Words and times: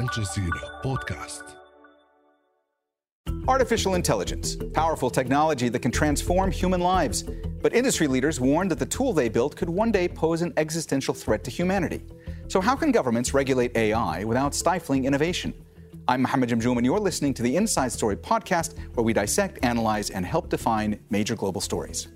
الجزيرة 0.00 0.80
بودكاست 0.84 1.44
Artificial 3.48 3.94
intelligence, 3.94 4.56
powerful 4.74 5.10
technology 5.10 5.68
that 5.68 5.80
can 5.80 5.90
transform 5.90 6.50
human 6.50 6.80
lives. 6.80 7.24
But 7.62 7.72
industry 7.72 8.06
leaders 8.06 8.38
warned 8.40 8.70
that 8.70 8.78
the 8.78 8.86
tool 8.86 9.12
they 9.12 9.28
built 9.28 9.56
could 9.56 9.68
one 9.68 9.90
day 9.90 10.06
pose 10.06 10.42
an 10.42 10.52
existential 10.56 11.14
threat 11.14 11.42
to 11.44 11.50
humanity. 11.50 12.00
So, 12.46 12.60
how 12.60 12.76
can 12.76 12.92
governments 12.92 13.34
regulate 13.34 13.76
AI 13.76 14.24
without 14.24 14.54
stifling 14.54 15.04
innovation? 15.04 15.52
I'm 16.06 16.22
Mohammed 16.22 16.50
Jamjoom, 16.50 16.76
and 16.76 16.86
you're 16.86 17.00
listening 17.00 17.34
to 17.34 17.42
the 17.42 17.56
Inside 17.56 17.90
Story 17.90 18.16
podcast, 18.16 18.70
where 18.94 19.04
we 19.04 19.12
dissect, 19.12 19.58
analyze, 19.62 20.10
and 20.10 20.24
help 20.24 20.48
define 20.48 21.00
major 21.10 21.34
global 21.34 21.60
stories. 21.60 22.08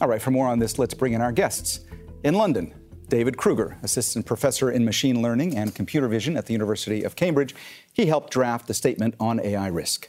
All 0.00 0.08
right, 0.08 0.20
for 0.20 0.32
more 0.32 0.48
on 0.48 0.58
this, 0.58 0.78
let's 0.78 0.94
bring 0.94 1.12
in 1.14 1.20
our 1.20 1.32
guests. 1.32 1.80
In 2.24 2.34
London, 2.34 2.74
David 3.08 3.36
Krueger, 3.36 3.78
assistant 3.82 4.26
professor 4.26 4.70
in 4.70 4.84
machine 4.84 5.22
learning 5.22 5.56
and 5.56 5.74
computer 5.74 6.08
vision 6.08 6.36
at 6.36 6.46
the 6.46 6.52
University 6.52 7.02
of 7.02 7.16
Cambridge. 7.16 7.54
He 7.92 8.06
helped 8.06 8.32
draft 8.32 8.66
the 8.66 8.74
statement 8.74 9.14
on 9.20 9.40
AI 9.40 9.68
risk. 9.68 10.08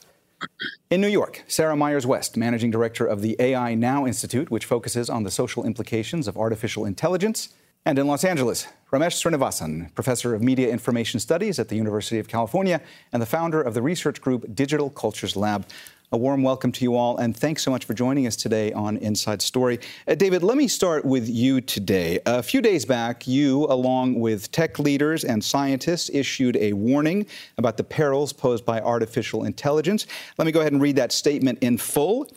In 0.90 1.02
New 1.02 1.08
York, 1.08 1.44
Sarah 1.48 1.76
Myers 1.76 2.05
West, 2.05 2.38
managing 2.38 2.71
director 2.71 3.05
of 3.05 3.21
the 3.21 3.35
AI 3.40 3.73
Now 3.73 4.05
Institute, 4.05 4.52
which 4.52 4.66
focuses 4.66 5.09
on 5.09 5.23
the 5.23 5.31
social 5.31 5.66
implications 5.66 6.27
of 6.27 6.38
artificial 6.38 6.85
intelligence. 6.85 7.49
And 7.88 7.99
in 7.99 8.07
Los 8.07 8.23
Angeles, 8.23 8.66
Ramesh 8.91 9.21
Srinivasan, 9.21 9.93
professor 9.93 10.34
of 10.34 10.41
media 10.41 10.70
information 10.70 11.20
studies 11.20 11.59
at 11.59 11.70
the 11.70 11.76
University 11.76 12.17
of 12.17 12.27
California 12.27 12.81
and 13.13 13.21
the 13.21 13.27
founder 13.27 13.62
of 13.62 13.76
the 13.76 13.81
research 13.84 14.21
group 14.21 14.55
Digital 14.55 14.89
Cultures 14.89 15.35
Lab. 15.35 15.67
A 16.12 16.17
warm 16.17 16.41
welcome 16.41 16.71
to 16.71 16.84
you 16.84 16.95
all, 16.95 17.16
and 17.17 17.38
thanks 17.38 17.62
so 17.62 17.70
much 17.70 17.85
for 17.85 17.93
joining 17.93 18.26
us 18.26 18.35
today 18.35 18.73
on 18.73 18.98
Inside 18.98 19.40
Story. 19.40 19.79
Uh, 20.07 20.16
David, 20.16 20.41
let 20.41 20.57
me 20.57 20.67
start 20.67 21.05
with 21.05 21.29
you 21.29 21.62
today. 21.62 22.17
A 22.26 22.41
few 22.41 22.59
days 22.59 22.85
back, 22.85 23.27
you, 23.27 23.66
along 23.66 24.20
with 24.20 24.52
tech 24.52 24.79
leaders 24.79 25.23
and 25.23 25.43
scientists, 25.43 26.09
issued 26.12 26.57
a 26.57 26.73
warning 26.73 27.27
about 27.60 27.77
the 27.77 27.84
perils 27.84 28.34
posed 28.34 28.65
by 28.65 28.82
artificial 28.82 29.43
intelligence. 29.43 30.07
Let 30.40 30.45
me 30.45 30.51
go 30.51 30.62
ahead 30.62 30.73
and 30.73 30.82
read 30.82 30.95
that 30.95 31.12
statement 31.12 31.60
in 31.62 31.77
full. 31.77 32.32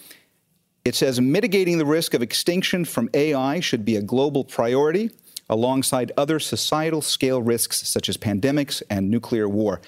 It 0.84 0.94
says 0.94 1.22
mitigating 1.22 1.78
the 1.78 1.86
risk 1.86 2.12
of 2.12 2.20
extinction 2.20 2.84
from 2.84 3.08
AI 3.14 3.60
should 3.60 3.86
be 3.86 3.96
a 3.96 4.02
global 4.02 4.44
priority 4.44 5.10
alongside 5.48 6.12
other 6.16 6.38
societal 6.38 7.02
scale 7.02 7.42
risks 7.42 7.88
such 7.88 8.08
as 8.08 8.16
pandemics 8.16 8.82
and 8.90 9.10
nuclear 9.10 9.48
war. 9.48 9.80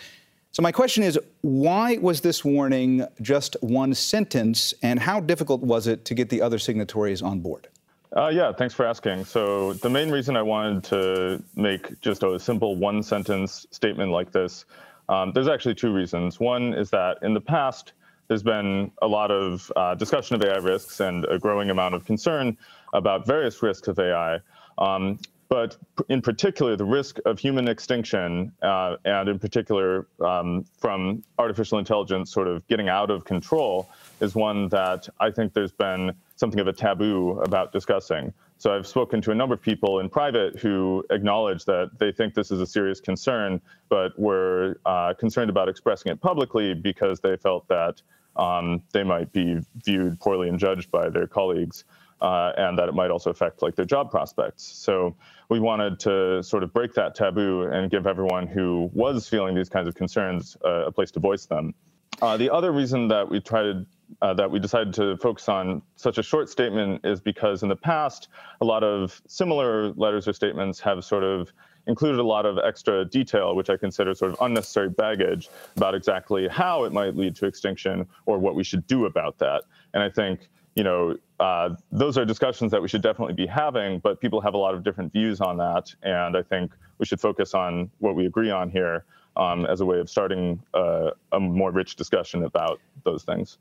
So, 0.52 0.62
my 0.62 0.72
question 0.72 1.04
is 1.04 1.18
why 1.42 1.98
was 1.98 2.22
this 2.22 2.44
warning 2.44 3.06
just 3.22 3.56
one 3.60 3.94
sentence, 3.94 4.74
and 4.82 4.98
how 4.98 5.20
difficult 5.20 5.60
was 5.60 5.86
it 5.86 6.04
to 6.06 6.14
get 6.14 6.28
the 6.28 6.42
other 6.42 6.58
signatories 6.58 7.22
on 7.22 7.40
board? 7.40 7.68
Uh, 8.16 8.32
yeah, 8.34 8.52
thanks 8.52 8.74
for 8.74 8.84
asking. 8.84 9.24
So, 9.24 9.74
the 9.74 9.90
main 9.90 10.10
reason 10.10 10.36
I 10.36 10.42
wanted 10.42 10.82
to 10.84 11.42
make 11.54 12.00
just 12.00 12.24
a 12.24 12.40
simple 12.40 12.74
one 12.74 13.02
sentence 13.04 13.66
statement 13.70 14.10
like 14.10 14.32
this, 14.32 14.64
um, 15.08 15.30
there's 15.32 15.46
actually 15.46 15.76
two 15.76 15.92
reasons. 15.92 16.40
One 16.40 16.74
is 16.74 16.90
that 16.90 17.18
in 17.22 17.32
the 17.32 17.40
past, 17.40 17.92
there's 18.26 18.42
been 18.42 18.90
a 19.02 19.06
lot 19.06 19.30
of 19.30 19.70
uh, 19.76 19.94
discussion 19.94 20.34
of 20.34 20.42
AI 20.42 20.58
risks 20.58 20.98
and 20.98 21.24
a 21.26 21.38
growing 21.38 21.70
amount 21.70 21.94
of 21.94 22.04
concern 22.04 22.56
about 22.92 23.24
various 23.24 23.62
risks 23.62 23.86
of 23.86 23.98
AI. 24.00 24.40
Um, 24.78 25.18
but 25.50 25.76
in 26.08 26.22
particular, 26.22 26.76
the 26.76 26.84
risk 26.84 27.18
of 27.26 27.40
human 27.40 27.66
extinction, 27.66 28.52
uh, 28.62 28.96
and 29.04 29.28
in 29.28 29.36
particular 29.36 30.06
um, 30.24 30.64
from 30.78 31.24
artificial 31.38 31.80
intelligence 31.80 32.32
sort 32.32 32.46
of 32.46 32.64
getting 32.68 32.88
out 32.88 33.10
of 33.10 33.24
control, 33.24 33.90
is 34.20 34.36
one 34.36 34.68
that 34.68 35.08
I 35.18 35.32
think 35.32 35.52
there's 35.52 35.72
been 35.72 36.12
something 36.36 36.60
of 36.60 36.68
a 36.68 36.72
taboo 36.72 37.40
about 37.40 37.72
discussing. 37.72 38.32
So 38.58 38.72
I've 38.72 38.86
spoken 38.86 39.20
to 39.22 39.32
a 39.32 39.34
number 39.34 39.54
of 39.54 39.60
people 39.60 39.98
in 39.98 40.08
private 40.08 40.56
who 40.56 41.04
acknowledge 41.10 41.64
that 41.64 41.98
they 41.98 42.12
think 42.12 42.34
this 42.34 42.52
is 42.52 42.60
a 42.60 42.66
serious 42.66 43.00
concern, 43.00 43.60
but 43.88 44.16
were 44.16 44.78
uh, 44.86 45.14
concerned 45.14 45.50
about 45.50 45.68
expressing 45.68 46.12
it 46.12 46.20
publicly 46.20 46.74
because 46.74 47.18
they 47.18 47.36
felt 47.36 47.66
that 47.66 48.00
um, 48.36 48.82
they 48.92 49.02
might 49.02 49.32
be 49.32 49.58
viewed 49.84 50.20
poorly 50.20 50.48
and 50.48 50.60
judged 50.60 50.92
by 50.92 51.08
their 51.08 51.26
colleagues 51.26 51.84
uh, 52.20 52.52
and 52.56 52.78
that 52.78 52.88
it 52.88 52.94
might 52.94 53.10
also 53.10 53.30
affect 53.30 53.62
like 53.62 53.74
their 53.74 53.84
job 53.84 54.10
prospects. 54.10 54.64
So 54.64 55.16
we 55.48 55.58
wanted 55.60 55.98
to 56.00 56.42
sort 56.42 56.62
of 56.62 56.72
break 56.72 56.94
that 56.94 57.14
taboo 57.14 57.62
and 57.62 57.90
give 57.90 58.06
everyone 58.06 58.46
who 58.46 58.90
was 58.92 59.28
feeling 59.28 59.54
these 59.54 59.68
kinds 59.68 59.88
of 59.88 59.94
concerns 59.94 60.56
uh, 60.64 60.86
a 60.86 60.92
place 60.92 61.10
to 61.12 61.20
voice 61.20 61.46
them. 61.46 61.74
Uh, 62.20 62.36
the 62.36 62.52
other 62.52 62.72
reason 62.72 63.08
that 63.08 63.30
we 63.30 63.40
tried 63.40 63.86
uh, 64.20 64.34
that 64.34 64.50
we 64.50 64.58
decided 64.58 64.92
to 64.92 65.16
focus 65.18 65.48
on 65.48 65.80
such 65.96 66.18
a 66.18 66.22
short 66.22 66.48
statement 66.48 67.00
is 67.04 67.20
because 67.20 67.62
in 67.62 67.68
the 67.68 67.76
past, 67.76 68.28
a 68.60 68.64
lot 68.64 68.82
of 68.82 69.22
similar 69.28 69.92
letters 69.92 70.26
or 70.26 70.32
statements 70.32 70.80
have 70.80 71.04
sort 71.04 71.22
of 71.22 71.52
included 71.86 72.18
a 72.18 72.24
lot 72.24 72.44
of 72.44 72.58
extra 72.58 73.04
detail, 73.04 73.54
which 73.54 73.70
I 73.70 73.76
consider 73.76 74.14
sort 74.14 74.32
of 74.32 74.38
unnecessary 74.40 74.90
baggage 74.90 75.48
about 75.76 75.94
exactly 75.94 76.48
how 76.48 76.84
it 76.84 76.92
might 76.92 77.16
lead 77.16 77.36
to 77.36 77.46
extinction 77.46 78.06
or 78.26 78.38
what 78.38 78.54
we 78.54 78.64
should 78.64 78.86
do 78.86 79.06
about 79.06 79.38
that. 79.38 79.62
And 79.94 80.02
I 80.02 80.10
think 80.10 80.40
you 80.74 80.84
know, 80.84 81.16
uh, 81.40 81.74
those 81.90 82.18
are 82.18 82.24
discussions 82.26 82.70
that 82.70 82.82
we 82.82 82.86
should 82.86 83.00
definitely 83.00 83.32
be 83.32 83.46
having, 83.46 83.98
but 83.98 84.20
people 84.20 84.42
have 84.42 84.52
a 84.52 84.58
lot 84.58 84.74
of 84.74 84.84
different 84.84 85.10
views 85.10 85.40
on 85.40 85.56
that. 85.56 85.92
And 86.02 86.36
I 86.36 86.42
think 86.42 86.72
we 86.98 87.06
should 87.06 87.18
focus 87.18 87.54
on 87.54 87.90
what 87.98 88.14
we 88.14 88.26
agree 88.26 88.50
on 88.50 88.70
here 88.70 89.06
um, 89.36 89.64
as 89.64 89.80
a 89.80 89.86
way 89.86 89.98
of 89.98 90.10
starting 90.10 90.62
uh, 90.74 91.12
a 91.32 91.40
more 91.40 91.70
rich 91.70 91.96
discussion 91.96 92.44
about 92.44 92.78
those 93.04 93.24
things. 93.24 93.56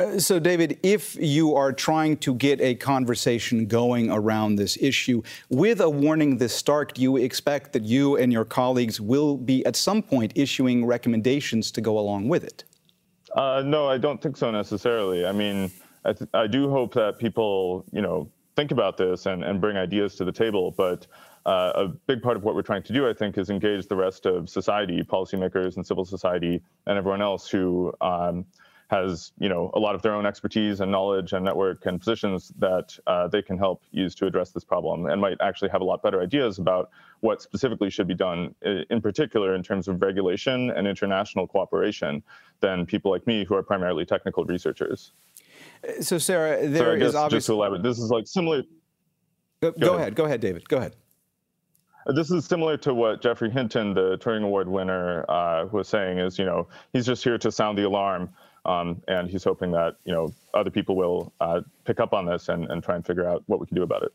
Uh, 0.00 0.18
so, 0.18 0.40
David, 0.40 0.80
if 0.82 1.14
you 1.20 1.54
are 1.54 1.72
trying 1.72 2.16
to 2.16 2.34
get 2.34 2.60
a 2.60 2.74
conversation 2.74 3.66
going 3.66 4.10
around 4.10 4.56
this 4.56 4.76
issue, 4.80 5.22
with 5.50 5.80
a 5.80 5.88
warning 5.88 6.38
this 6.38 6.54
stark, 6.54 6.94
do 6.94 7.02
you 7.02 7.16
expect 7.16 7.72
that 7.74 7.84
you 7.84 8.16
and 8.16 8.32
your 8.32 8.44
colleagues 8.44 9.00
will 9.00 9.36
be 9.36 9.64
at 9.66 9.76
some 9.76 10.02
point 10.02 10.32
issuing 10.34 10.84
recommendations 10.84 11.70
to 11.70 11.80
go 11.80 11.96
along 11.96 12.28
with 12.28 12.42
it? 12.42 12.64
Uh, 13.36 13.62
no, 13.64 13.88
I 13.88 13.98
don't 13.98 14.20
think 14.20 14.36
so 14.36 14.50
necessarily. 14.50 15.26
I 15.26 15.32
mean, 15.32 15.70
I, 16.04 16.12
th- 16.12 16.30
I 16.32 16.46
do 16.46 16.70
hope 16.70 16.94
that 16.94 17.18
people, 17.18 17.84
you 17.92 18.02
know, 18.02 18.30
think 18.56 18.70
about 18.70 18.96
this 18.96 19.26
and, 19.26 19.44
and 19.44 19.60
bring 19.60 19.76
ideas 19.76 20.16
to 20.16 20.24
the 20.24 20.32
table. 20.32 20.70
But 20.70 21.06
uh, 21.46 21.72
a 21.74 21.88
big 21.88 22.22
part 22.22 22.36
of 22.36 22.42
what 22.42 22.54
we're 22.54 22.62
trying 22.62 22.82
to 22.84 22.92
do, 22.92 23.08
I 23.08 23.12
think, 23.12 23.38
is 23.38 23.50
engage 23.50 23.86
the 23.86 23.96
rest 23.96 24.26
of 24.26 24.48
society, 24.48 25.02
policymakers 25.02 25.76
and 25.76 25.86
civil 25.86 26.04
society, 26.04 26.62
and 26.86 26.98
everyone 26.98 27.22
else 27.22 27.48
who 27.48 27.92
um, 28.00 28.44
has, 28.88 29.32
you 29.38 29.48
know, 29.48 29.70
a 29.74 29.78
lot 29.78 29.94
of 29.94 30.02
their 30.02 30.14
own 30.14 30.26
expertise 30.26 30.80
and 30.80 30.90
knowledge 30.90 31.32
and 31.32 31.44
network 31.44 31.86
and 31.86 32.00
positions 32.00 32.52
that 32.58 32.98
uh, 33.06 33.28
they 33.28 33.40
can 33.40 33.56
help 33.56 33.84
use 33.92 34.14
to 34.16 34.26
address 34.26 34.50
this 34.50 34.64
problem, 34.64 35.06
and 35.06 35.20
might 35.20 35.36
actually 35.40 35.70
have 35.70 35.80
a 35.80 35.84
lot 35.84 36.02
better 36.02 36.20
ideas 36.20 36.58
about 36.58 36.90
what 37.20 37.40
specifically 37.40 37.88
should 37.88 38.08
be 38.08 38.14
done, 38.14 38.54
in 38.90 39.00
particular 39.00 39.54
in 39.54 39.62
terms 39.62 39.86
of 39.86 40.02
regulation 40.02 40.70
and 40.70 40.88
international 40.88 41.46
cooperation, 41.46 42.22
than 42.60 42.84
people 42.84 43.10
like 43.10 43.26
me 43.26 43.44
who 43.44 43.54
are 43.54 43.62
primarily 43.62 44.04
technical 44.04 44.44
researchers. 44.44 45.12
So, 46.00 46.18
Sarah, 46.18 46.66
there 46.66 46.98
so 46.98 47.06
is 47.06 47.14
obviously. 47.14 47.36
Just 47.38 47.46
to 47.46 47.52
elaborate, 47.54 47.82
this 47.82 47.98
is 47.98 48.10
like 48.10 48.26
similar. 48.26 48.62
Go, 49.62 49.72
go 49.72 49.88
ahead. 49.88 50.00
ahead. 50.00 50.14
Go 50.14 50.24
ahead, 50.24 50.40
David. 50.40 50.68
Go 50.68 50.78
ahead. 50.78 50.96
Uh, 52.06 52.12
this 52.12 52.30
is 52.30 52.44
similar 52.44 52.76
to 52.78 52.94
what 52.94 53.22
Geoffrey 53.22 53.50
Hinton, 53.50 53.94
the 53.94 54.18
Turing 54.18 54.44
Award 54.44 54.68
winner, 54.68 55.24
uh, 55.30 55.66
was 55.70 55.88
saying. 55.88 56.18
Is 56.18 56.38
you 56.38 56.44
know 56.44 56.68
he's 56.92 57.06
just 57.06 57.24
here 57.24 57.38
to 57.38 57.50
sound 57.50 57.78
the 57.78 57.86
alarm, 57.86 58.30
um, 58.64 59.02
and 59.08 59.28
he's 59.28 59.44
hoping 59.44 59.70
that 59.72 59.96
you 60.04 60.12
know 60.12 60.32
other 60.54 60.70
people 60.70 60.96
will 60.96 61.32
uh, 61.40 61.60
pick 61.84 62.00
up 62.00 62.12
on 62.12 62.26
this 62.26 62.48
and, 62.48 62.70
and 62.70 62.82
try 62.82 62.96
and 62.96 63.06
figure 63.06 63.28
out 63.28 63.42
what 63.46 63.60
we 63.60 63.66
can 63.66 63.76
do 63.76 63.82
about 63.82 64.02
it. 64.02 64.12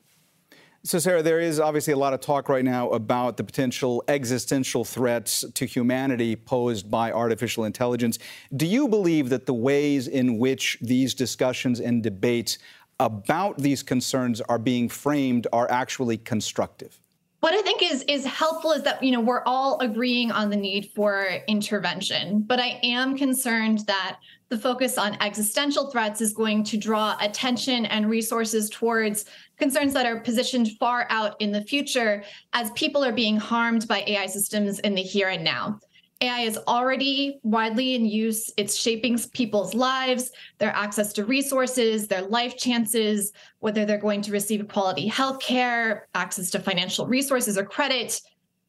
So, 0.85 0.99
Sarah, 0.99 1.23
there 1.23 1.39
is 1.39 1.59
obviously 1.59 1.93
a 1.93 1.97
lot 1.97 2.13
of 2.13 2.21
talk 2.21 2.47
right 2.47 2.63
now 2.63 2.91
about 2.91 3.37
the 3.37 3.43
potential 3.43 4.03
existential 4.07 4.85
threats 4.85 5.43
to 5.55 5.65
humanity 5.65 6.35
posed 6.35 6.91
by 6.91 7.11
artificial 7.11 7.63
intelligence. 7.63 8.19
Do 8.55 8.67
you 8.67 8.87
believe 8.87 9.29
that 9.29 9.47
the 9.47 9.53
ways 9.55 10.07
in 10.07 10.37
which 10.37 10.77
these 10.81 11.15
discussions 11.15 11.79
and 11.79 12.03
debates 12.03 12.59
about 12.99 13.57
these 13.57 13.81
concerns 13.81 14.41
are 14.41 14.59
being 14.59 14.87
framed 14.87 15.47
are 15.51 15.67
actually 15.71 16.17
constructive? 16.19 16.99
What 17.39 17.55
I 17.55 17.63
think 17.63 17.81
is 17.81 18.03
is 18.03 18.23
helpful 18.23 18.71
is 18.71 18.83
that 18.83 19.01
you 19.01 19.09
know 19.09 19.21
we're 19.21 19.43
all 19.43 19.79
agreeing 19.79 20.31
on 20.31 20.51
the 20.51 20.55
need 20.55 20.91
for 20.93 21.27
intervention, 21.47 22.41
but 22.41 22.59
I 22.59 22.79
am 22.83 23.17
concerned 23.17 23.79
that 23.87 24.19
the 24.49 24.57
focus 24.57 24.97
on 24.97 25.17
existential 25.21 25.89
threats 25.89 26.21
is 26.21 26.33
going 26.33 26.63
to 26.65 26.77
draw 26.77 27.17
attention 27.19 27.85
and 27.85 28.09
resources 28.09 28.69
towards 28.69 29.25
concerns 29.57 29.93
that 29.93 30.05
are 30.05 30.19
positioned 30.19 30.69
far 30.79 31.07
out 31.09 31.35
in 31.39 31.51
the 31.51 31.63
future 31.63 32.23
as 32.53 32.71
people 32.71 33.03
are 33.03 33.11
being 33.11 33.37
harmed 33.37 33.87
by 33.87 34.03
AI 34.05 34.27
systems 34.27 34.79
in 34.79 34.95
the 34.95 35.01
here 35.01 35.29
and 35.29 35.43
now. 35.43 35.79
AI 36.21 36.41
is 36.41 36.57
already 36.67 37.39
widely 37.43 37.95
in 37.95 38.05
use. 38.05 38.49
It's 38.55 38.75
shaping 38.75 39.19
people's 39.33 39.73
lives, 39.73 40.31
their 40.59 40.73
access 40.73 41.11
to 41.13 41.25
resources, 41.25 42.07
their 42.07 42.21
life 42.21 42.55
chances, 42.57 43.33
whether 43.59 43.85
they're 43.85 43.97
going 43.97 44.21
to 44.21 44.31
receive 44.31 44.65
quality 44.69 45.07
health 45.07 45.41
care, 45.41 46.07
access 46.15 46.49
to 46.51 46.59
financial 46.59 47.05
resources 47.05 47.57
or 47.57 47.65
credit, 47.65 48.21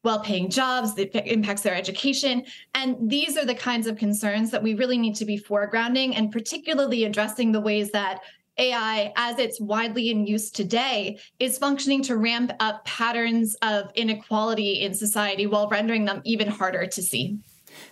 well 0.07 0.21
paying 0.21 0.49
jobs 0.49 0.95
that 0.95 1.13
impacts 1.29 1.63
their 1.63 1.75
education. 1.75 2.41
And 2.75 2.95
these 3.09 3.35
are 3.35 3.43
the 3.43 3.53
kinds 3.53 3.87
of 3.87 3.97
concerns 3.97 4.49
that 4.51 4.63
we 4.63 4.73
really 4.73 4.97
need 4.97 5.15
to 5.15 5.25
be 5.25 5.37
foregrounding 5.37 6.13
and 6.15 6.31
particularly 6.31 7.03
addressing 7.03 7.51
the 7.51 7.59
ways 7.59 7.91
that 7.91 8.21
AI, 8.57 9.11
as 9.17 9.37
it's 9.37 9.59
widely 9.59 10.09
in 10.09 10.25
use 10.25 10.49
today, 10.49 11.19
is 11.39 11.57
functioning 11.57 12.01
to 12.03 12.15
ramp 12.15 12.53
up 12.61 12.85
patterns 12.85 13.57
of 13.61 13.91
inequality 13.95 14.79
in 14.79 14.93
society 14.93 15.45
while 15.45 15.67
rendering 15.67 16.05
them 16.05 16.21
even 16.23 16.47
harder 16.47 16.87
to 16.87 17.01
see. 17.01 17.37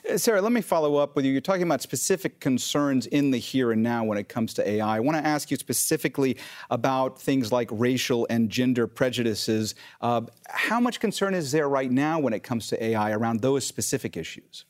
Uh, 0.09 0.17
Sarah, 0.17 0.41
let 0.41 0.51
me 0.51 0.61
follow 0.61 0.95
up 0.95 1.15
with 1.15 1.25
you. 1.25 1.31
You're 1.31 1.41
talking 1.41 1.63
about 1.63 1.81
specific 1.81 2.39
concerns 2.39 3.05
in 3.07 3.31
the 3.31 3.37
here 3.37 3.71
and 3.71 3.83
now 3.83 4.03
when 4.03 4.17
it 4.17 4.29
comes 4.29 4.53
to 4.55 4.67
AI. 4.67 4.97
I 4.97 4.99
want 4.99 5.17
to 5.17 5.25
ask 5.25 5.51
you 5.51 5.57
specifically 5.57 6.37
about 6.69 7.19
things 7.19 7.51
like 7.51 7.69
racial 7.71 8.27
and 8.29 8.49
gender 8.49 8.87
prejudices. 8.87 9.75
Uh, 10.01 10.21
how 10.49 10.79
much 10.79 10.99
concern 10.99 11.33
is 11.33 11.51
there 11.51 11.69
right 11.69 11.91
now 11.91 12.19
when 12.19 12.33
it 12.33 12.43
comes 12.43 12.67
to 12.67 12.83
AI 12.83 13.11
around 13.11 13.41
those 13.41 13.65
specific 13.65 14.17
issues? 14.17 14.65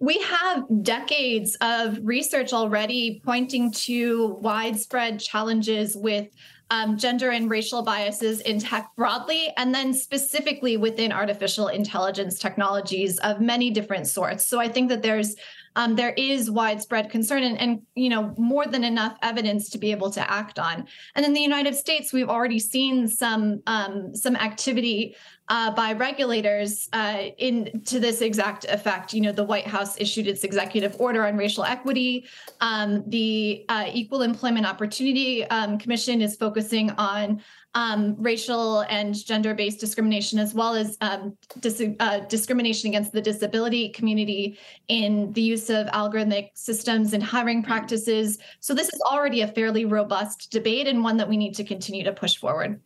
We 0.00 0.20
have 0.22 0.64
decades 0.82 1.56
of 1.60 1.98
research 2.02 2.52
already 2.52 3.20
pointing 3.24 3.72
to 3.72 4.38
widespread 4.40 5.18
challenges 5.20 5.96
with 5.96 6.28
um, 6.70 6.98
gender 6.98 7.30
and 7.30 7.50
racial 7.50 7.82
biases 7.82 8.40
in 8.42 8.58
tech 8.60 8.90
broadly, 8.96 9.52
and 9.56 9.74
then 9.74 9.94
specifically 9.94 10.76
within 10.76 11.12
artificial 11.12 11.68
intelligence 11.68 12.38
technologies 12.38 13.18
of 13.20 13.40
many 13.40 13.70
different 13.70 14.06
sorts. 14.06 14.46
So 14.46 14.60
I 14.60 14.68
think 14.68 14.90
that 14.90 15.02
there's 15.02 15.34
um, 15.76 15.96
there 15.96 16.14
is 16.16 16.50
widespread 16.50 17.10
concern 17.10 17.42
and, 17.42 17.58
and 17.60 17.82
you 17.94 18.08
know 18.08 18.34
more 18.36 18.66
than 18.66 18.84
enough 18.84 19.16
evidence 19.22 19.68
to 19.70 19.78
be 19.78 19.90
able 19.90 20.10
to 20.10 20.30
act 20.30 20.58
on. 20.58 20.86
And 21.14 21.24
in 21.24 21.32
the 21.32 21.40
United 21.40 21.74
States, 21.74 22.12
we've 22.12 22.28
already 22.28 22.58
seen 22.58 23.08
some 23.08 23.62
um, 23.66 24.14
some 24.14 24.36
activity 24.36 25.16
uh, 25.48 25.70
by 25.70 25.92
regulators 25.92 26.88
uh, 26.92 27.22
in 27.38 27.82
to 27.86 27.98
this 27.98 28.20
exact 28.20 28.64
effect. 28.66 29.14
You 29.14 29.22
know, 29.22 29.32
the 29.32 29.44
White 29.44 29.66
House 29.66 29.98
issued 30.00 30.26
its 30.26 30.44
executive 30.44 30.96
order 31.00 31.26
on 31.26 31.36
racial 31.36 31.64
equity. 31.64 32.26
Um, 32.60 33.04
the 33.06 33.64
uh, 33.68 33.86
Equal 33.92 34.22
Employment 34.22 34.66
Opportunity 34.66 35.44
um, 35.46 35.78
Commission 35.78 36.20
is 36.20 36.36
focusing 36.36 36.90
on 36.92 37.42
um, 37.74 38.16
racial 38.18 38.80
and 38.88 39.14
gender-based 39.14 39.78
discrimination, 39.78 40.38
as 40.38 40.54
well 40.54 40.74
as 40.74 40.96
um, 41.00 41.36
dis- 41.60 41.82
uh, 42.00 42.20
discrimination 42.20 42.88
against 42.88 43.12
the 43.12 43.20
disability 43.20 43.90
community 43.90 44.58
in 44.88 45.32
the 45.32 45.42
use 45.42 45.70
of 45.70 45.86
algorithmic 45.88 46.50
systems 46.54 47.12
and 47.12 47.22
hiring 47.22 47.62
practices. 47.62 48.38
So 48.60 48.74
this 48.74 48.88
is 48.88 49.00
already 49.10 49.42
a 49.42 49.48
fairly 49.48 49.84
robust 49.84 50.50
debate 50.50 50.88
and 50.88 51.04
one 51.04 51.16
that 51.18 51.28
we 51.28 51.36
need 51.36 51.54
to 51.54 51.64
continue 51.64 52.04
to 52.04 52.12
push 52.12 52.36
forward. 52.36 52.80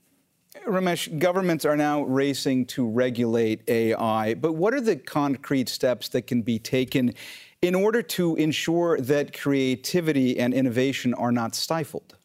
Ramesh, 0.66 1.18
governments 1.18 1.64
are 1.64 1.76
now 1.76 2.02
racing 2.02 2.66
to 2.66 2.86
regulate 2.86 3.62
AI, 3.68 4.34
but 4.34 4.52
what 4.52 4.74
are 4.74 4.80
the 4.80 4.96
concrete 4.96 5.68
steps 5.68 6.08
that 6.10 6.26
can 6.26 6.42
be 6.42 6.58
taken 6.58 7.14
in 7.62 7.74
order 7.74 8.02
to 8.02 8.36
ensure 8.36 8.98
that 9.00 9.38
creativity 9.38 10.38
and 10.38 10.52
innovation 10.52 11.14
are 11.14 11.32
not 11.32 11.54
stifled? 11.54 12.16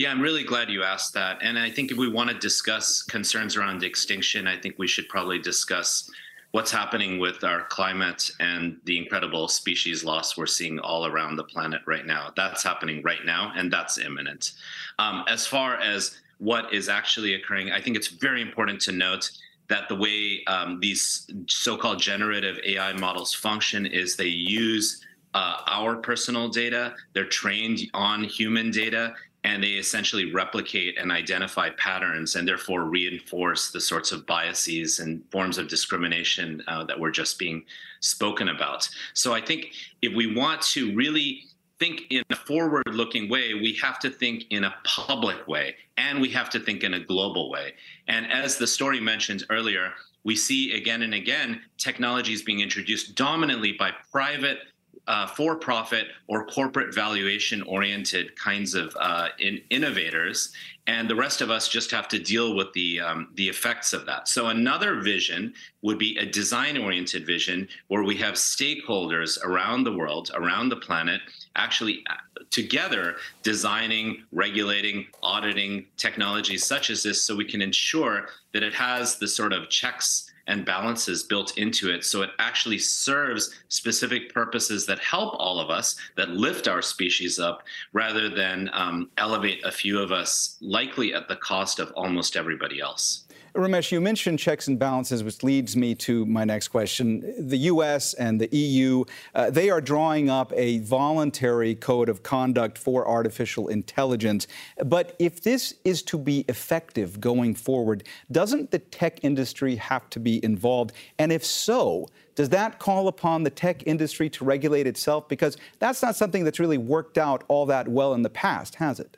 Yeah, 0.00 0.12
I'm 0.12 0.22
really 0.22 0.44
glad 0.44 0.70
you 0.70 0.82
asked 0.82 1.12
that. 1.12 1.36
And 1.42 1.58
I 1.58 1.68
think 1.68 1.90
if 1.90 1.98
we 1.98 2.08
want 2.08 2.30
to 2.30 2.38
discuss 2.38 3.02
concerns 3.02 3.54
around 3.54 3.84
extinction, 3.84 4.46
I 4.46 4.56
think 4.56 4.78
we 4.78 4.86
should 4.88 5.06
probably 5.10 5.38
discuss 5.38 6.10
what's 6.52 6.70
happening 6.70 7.18
with 7.18 7.44
our 7.44 7.64
climate 7.64 8.30
and 8.40 8.78
the 8.84 8.96
incredible 8.96 9.46
species 9.46 10.02
loss 10.02 10.38
we're 10.38 10.46
seeing 10.46 10.78
all 10.78 11.04
around 11.04 11.36
the 11.36 11.44
planet 11.44 11.82
right 11.86 12.06
now. 12.06 12.32
That's 12.34 12.62
happening 12.62 13.02
right 13.02 13.26
now, 13.26 13.52
and 13.54 13.70
that's 13.70 13.98
imminent. 13.98 14.52
Um, 14.98 15.22
as 15.28 15.46
far 15.46 15.74
as 15.74 16.16
what 16.38 16.72
is 16.72 16.88
actually 16.88 17.34
occurring, 17.34 17.70
I 17.70 17.82
think 17.82 17.94
it's 17.94 18.08
very 18.08 18.40
important 18.40 18.80
to 18.80 18.92
note 18.92 19.30
that 19.68 19.90
the 19.90 19.96
way 19.96 20.42
um, 20.46 20.80
these 20.80 21.30
so-called 21.46 22.00
generative 22.00 22.58
AI 22.64 22.94
models 22.94 23.34
function 23.34 23.84
is 23.84 24.16
they 24.16 24.24
use 24.24 25.04
uh, 25.34 25.58
our 25.66 25.96
personal 25.96 26.48
data. 26.48 26.94
They're 27.12 27.26
trained 27.26 27.80
on 27.94 28.24
human 28.24 28.70
data, 28.70 29.14
and 29.50 29.64
they 29.64 29.72
essentially 29.72 30.32
replicate 30.32 30.96
and 30.96 31.10
identify 31.10 31.70
patterns, 31.70 32.36
and 32.36 32.46
therefore 32.46 32.84
reinforce 32.84 33.72
the 33.72 33.80
sorts 33.80 34.12
of 34.12 34.24
biases 34.24 35.00
and 35.00 35.24
forms 35.32 35.58
of 35.58 35.66
discrimination 35.66 36.62
uh, 36.68 36.84
that 36.84 36.98
were 36.98 37.10
just 37.10 37.36
being 37.36 37.64
spoken 37.98 38.48
about. 38.50 38.88
So 39.12 39.34
I 39.34 39.40
think 39.40 39.72
if 40.02 40.14
we 40.14 40.32
want 40.32 40.62
to 40.74 40.94
really 40.94 41.46
think 41.80 42.02
in 42.10 42.22
a 42.30 42.36
forward 42.36 42.84
looking 42.92 43.28
way, 43.28 43.54
we 43.54 43.72
have 43.82 43.98
to 43.98 44.10
think 44.10 44.44
in 44.50 44.64
a 44.64 44.74
public 44.84 45.48
way 45.48 45.74
and 45.96 46.20
we 46.20 46.28
have 46.28 46.48
to 46.50 46.60
think 46.60 46.84
in 46.84 46.94
a 46.94 47.00
global 47.00 47.50
way. 47.50 47.72
And 48.06 48.30
as 48.30 48.56
the 48.56 48.66
story 48.68 49.00
mentioned 49.00 49.44
earlier, 49.50 49.92
we 50.22 50.36
see 50.36 50.76
again 50.76 51.02
and 51.02 51.14
again 51.14 51.62
technologies 51.76 52.42
being 52.42 52.60
introduced 52.60 53.16
dominantly 53.16 53.72
by 53.72 53.90
private 54.12 54.58
uh, 55.06 55.26
for 55.26 55.56
profit 55.56 56.06
or 56.28 56.46
corporate 56.46 56.94
valuation 56.94 57.62
oriented 57.62 58.36
kinds 58.36 58.74
of 58.74 58.96
uh, 59.00 59.28
in 59.38 59.60
innovators 59.70 60.52
and 60.86 61.08
the 61.08 61.14
rest 61.14 61.40
of 61.40 61.50
us 61.50 61.68
just 61.68 61.90
have 61.90 62.08
to 62.08 62.18
deal 62.18 62.56
with 62.56 62.72
the 62.72 63.00
um, 63.00 63.28
the 63.34 63.48
effects 63.48 63.92
of 63.92 64.06
that. 64.06 64.28
So 64.28 64.48
another 64.48 65.00
vision 65.00 65.54
would 65.82 65.98
be 65.98 66.16
a 66.18 66.26
design 66.26 66.76
oriented 66.76 67.26
vision 67.26 67.68
where 67.88 68.02
we 68.02 68.16
have 68.16 68.34
stakeholders 68.34 69.42
around 69.44 69.84
the 69.84 69.92
world 69.92 70.30
around 70.34 70.68
the 70.68 70.76
planet 70.76 71.20
actually 71.54 72.02
uh, 72.10 72.14
together 72.50 73.16
designing 73.42 74.24
regulating 74.32 75.06
auditing 75.22 75.86
technologies 75.96 76.66
such 76.66 76.90
as 76.90 77.02
this 77.02 77.22
so 77.22 77.36
we 77.36 77.44
can 77.44 77.62
ensure 77.62 78.28
that 78.52 78.62
it 78.62 78.74
has 78.74 79.16
the 79.16 79.28
sort 79.28 79.52
of 79.52 79.68
checks 79.68 80.29
and 80.50 80.66
balances 80.66 81.22
built 81.22 81.56
into 81.56 81.90
it. 81.90 82.04
So 82.04 82.22
it 82.22 82.30
actually 82.38 82.78
serves 82.78 83.54
specific 83.68 84.34
purposes 84.34 84.84
that 84.86 84.98
help 84.98 85.36
all 85.38 85.60
of 85.60 85.70
us, 85.70 85.96
that 86.16 86.30
lift 86.30 86.66
our 86.66 86.82
species 86.82 87.38
up, 87.38 87.62
rather 87.92 88.28
than 88.28 88.68
um, 88.72 89.10
elevate 89.16 89.64
a 89.64 89.70
few 89.70 90.00
of 90.00 90.10
us, 90.10 90.58
likely 90.60 91.14
at 91.14 91.28
the 91.28 91.36
cost 91.36 91.78
of 91.78 91.92
almost 91.92 92.36
everybody 92.36 92.80
else. 92.80 93.26
Ramesh, 93.54 93.90
you 93.90 94.00
mentioned 94.00 94.38
checks 94.38 94.68
and 94.68 94.78
balances, 94.78 95.24
which 95.24 95.42
leads 95.42 95.76
me 95.76 95.94
to 95.96 96.24
my 96.26 96.44
next 96.44 96.68
question. 96.68 97.34
The 97.36 97.58
U.S. 97.58 98.14
and 98.14 98.40
the 98.40 98.48
EU, 98.56 99.04
uh, 99.34 99.50
they 99.50 99.70
are 99.70 99.80
drawing 99.80 100.30
up 100.30 100.52
a 100.54 100.78
voluntary 100.78 101.74
code 101.74 102.08
of 102.08 102.22
conduct 102.22 102.78
for 102.78 103.08
artificial 103.08 103.66
intelligence. 103.66 104.46
But 104.84 105.16
if 105.18 105.42
this 105.42 105.74
is 105.84 106.02
to 106.04 106.18
be 106.18 106.44
effective 106.48 107.20
going 107.20 107.56
forward, 107.56 108.04
doesn't 108.30 108.70
the 108.70 108.78
tech 108.78 109.24
industry 109.24 109.74
have 109.76 110.08
to 110.10 110.20
be 110.20 110.42
involved? 110.44 110.92
And 111.18 111.32
if 111.32 111.44
so, 111.44 112.08
does 112.36 112.50
that 112.50 112.78
call 112.78 113.08
upon 113.08 113.42
the 113.42 113.50
tech 113.50 113.82
industry 113.84 114.30
to 114.30 114.44
regulate 114.44 114.86
itself? 114.86 115.28
Because 115.28 115.56
that's 115.80 116.02
not 116.02 116.14
something 116.14 116.44
that's 116.44 116.60
really 116.60 116.78
worked 116.78 117.18
out 117.18 117.42
all 117.48 117.66
that 117.66 117.88
well 117.88 118.14
in 118.14 118.22
the 118.22 118.30
past, 118.30 118.76
has 118.76 119.00
it? 119.00 119.16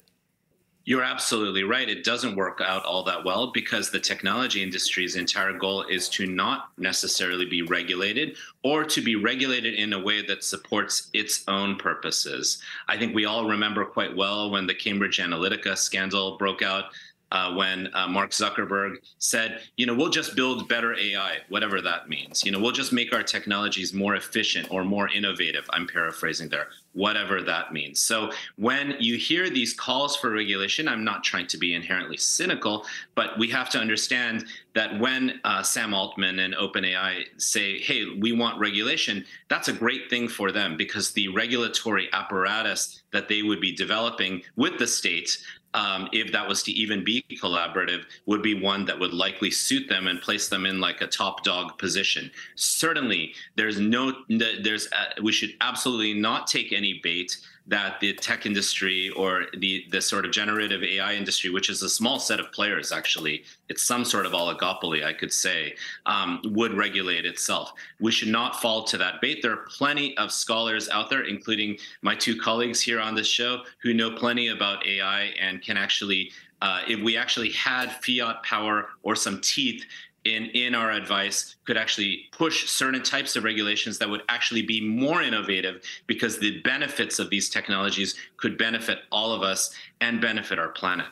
You're 0.84 1.04
absolutely 1.04 1.62
right. 1.62 1.88
It 1.88 2.02
doesn't 2.02 2.34
work 2.34 2.60
out 2.60 2.84
all 2.84 3.04
that 3.04 3.24
well 3.24 3.52
because 3.52 3.90
the 3.90 4.00
technology 4.00 4.64
industry's 4.64 5.14
entire 5.14 5.56
goal 5.56 5.84
is 5.84 6.08
to 6.10 6.26
not 6.26 6.70
necessarily 6.76 7.44
be 7.44 7.62
regulated 7.62 8.36
or 8.64 8.82
to 8.84 9.00
be 9.00 9.14
regulated 9.14 9.74
in 9.74 9.92
a 9.92 9.98
way 9.98 10.26
that 10.26 10.42
supports 10.42 11.08
its 11.12 11.44
own 11.46 11.76
purposes. 11.76 12.60
I 12.88 12.98
think 12.98 13.14
we 13.14 13.26
all 13.26 13.48
remember 13.48 13.84
quite 13.84 14.16
well 14.16 14.50
when 14.50 14.66
the 14.66 14.74
Cambridge 14.74 15.18
Analytica 15.18 15.78
scandal 15.78 16.36
broke 16.36 16.62
out 16.62 16.86
uh, 17.32 17.50
when 17.54 17.88
uh, 17.94 18.06
Mark 18.06 18.30
Zuckerberg 18.30 18.96
said, 19.18 19.62
you 19.78 19.86
know, 19.86 19.94
we'll 19.94 20.10
just 20.10 20.36
build 20.36 20.68
better 20.68 20.94
AI, 20.94 21.38
whatever 21.48 21.80
that 21.80 22.08
means. 22.08 22.44
You 22.44 22.52
know, 22.52 22.60
we'll 22.60 22.72
just 22.72 22.92
make 22.92 23.14
our 23.14 23.22
technologies 23.22 23.94
more 23.94 24.16
efficient 24.16 24.70
or 24.70 24.84
more 24.84 25.08
innovative. 25.08 25.64
I'm 25.70 25.86
paraphrasing 25.86 26.50
there, 26.50 26.68
whatever 26.92 27.40
that 27.40 27.72
means. 27.72 28.02
So 28.02 28.30
when 28.56 28.96
you 29.00 29.16
hear 29.16 29.48
these 29.48 29.72
calls 29.72 30.14
for 30.14 30.30
regulation, 30.30 30.86
I'm 30.86 31.04
not 31.04 31.24
trying 31.24 31.46
to 31.48 31.56
be 31.56 31.74
inherently 31.74 32.18
cynical, 32.18 32.84
but 33.14 33.38
we 33.38 33.48
have 33.48 33.70
to 33.70 33.78
understand 33.78 34.44
that 34.74 34.98
when 35.00 35.40
uh, 35.44 35.62
Sam 35.62 35.94
Altman 35.94 36.38
and 36.38 36.54
OpenAI 36.54 37.24
say, 37.38 37.78
hey, 37.78 38.04
we 38.20 38.32
want 38.32 38.60
regulation, 38.60 39.24
that's 39.48 39.68
a 39.68 39.72
great 39.72 40.10
thing 40.10 40.28
for 40.28 40.52
them 40.52 40.76
because 40.76 41.12
the 41.12 41.28
regulatory 41.28 42.10
apparatus 42.12 43.02
that 43.12 43.28
they 43.28 43.42
would 43.42 43.60
be 43.60 43.72
developing 43.74 44.42
with 44.56 44.78
the 44.78 44.86
state 44.86 45.38
um, 45.74 46.08
if 46.12 46.32
that 46.32 46.46
was 46.46 46.62
to 46.64 46.72
even 46.72 47.02
be 47.04 47.24
collaborative, 47.42 48.04
would 48.26 48.42
be 48.42 48.60
one 48.60 48.84
that 48.84 48.98
would 48.98 49.14
likely 49.14 49.50
suit 49.50 49.88
them 49.88 50.06
and 50.06 50.20
place 50.20 50.48
them 50.48 50.66
in 50.66 50.80
like 50.80 51.00
a 51.00 51.06
top 51.06 51.42
dog 51.44 51.78
position. 51.78 52.30
Certainly, 52.56 53.34
there's 53.56 53.80
no, 53.80 54.12
there's, 54.28 54.88
uh, 54.92 55.22
we 55.22 55.32
should 55.32 55.54
absolutely 55.60 56.14
not 56.14 56.46
take 56.46 56.72
any 56.72 57.00
bait 57.02 57.38
that 57.66 58.00
the 58.00 58.12
tech 58.14 58.44
industry 58.44 59.10
or 59.10 59.46
the 59.58 59.84
the 59.90 60.00
sort 60.00 60.24
of 60.24 60.32
generative 60.32 60.82
AI 60.82 61.14
industry, 61.14 61.50
which 61.50 61.70
is 61.70 61.82
a 61.82 61.88
small 61.88 62.18
set 62.18 62.40
of 62.40 62.50
players, 62.52 62.90
actually, 62.90 63.44
it's 63.68 63.82
some 63.82 64.04
sort 64.04 64.26
of 64.26 64.32
oligopoly, 64.32 65.04
I 65.04 65.12
could 65.12 65.32
say, 65.32 65.74
um, 66.06 66.40
would 66.44 66.74
regulate 66.74 67.24
itself. 67.24 67.72
We 68.00 68.10
should 68.10 68.28
not 68.28 68.60
fall 68.60 68.84
to 68.84 68.98
that 68.98 69.20
bait. 69.20 69.42
There 69.42 69.52
are 69.52 69.64
plenty 69.68 70.16
of 70.18 70.32
scholars 70.32 70.88
out 70.88 71.08
there, 71.08 71.22
including 71.22 71.78
my 72.02 72.14
two 72.14 72.36
colleagues 72.36 72.80
here 72.80 73.00
on 73.00 73.14
this 73.14 73.28
show, 73.28 73.62
who 73.82 73.94
know 73.94 74.10
plenty 74.10 74.48
about 74.48 74.86
AI 74.86 75.32
and 75.40 75.62
can 75.62 75.76
actually, 75.76 76.32
uh, 76.60 76.82
if 76.88 77.00
we 77.00 77.16
actually 77.16 77.50
had 77.50 77.92
fiat 78.02 78.42
power 78.42 78.88
or 79.02 79.14
some 79.14 79.40
teeth, 79.40 79.84
in 80.24 80.46
in 80.46 80.74
our 80.74 80.90
advice 80.90 81.56
could 81.64 81.76
actually 81.76 82.28
push 82.32 82.68
certain 82.68 83.02
types 83.02 83.36
of 83.36 83.44
regulations 83.44 83.98
that 83.98 84.08
would 84.08 84.22
actually 84.28 84.62
be 84.62 84.80
more 84.80 85.22
innovative 85.22 85.82
because 86.06 86.38
the 86.38 86.60
benefits 86.60 87.18
of 87.18 87.30
these 87.30 87.48
technologies 87.48 88.14
could 88.36 88.56
benefit 88.56 89.00
all 89.10 89.32
of 89.32 89.42
us 89.42 89.74
and 90.00 90.20
benefit 90.20 90.58
our 90.58 90.68
planet. 90.68 91.06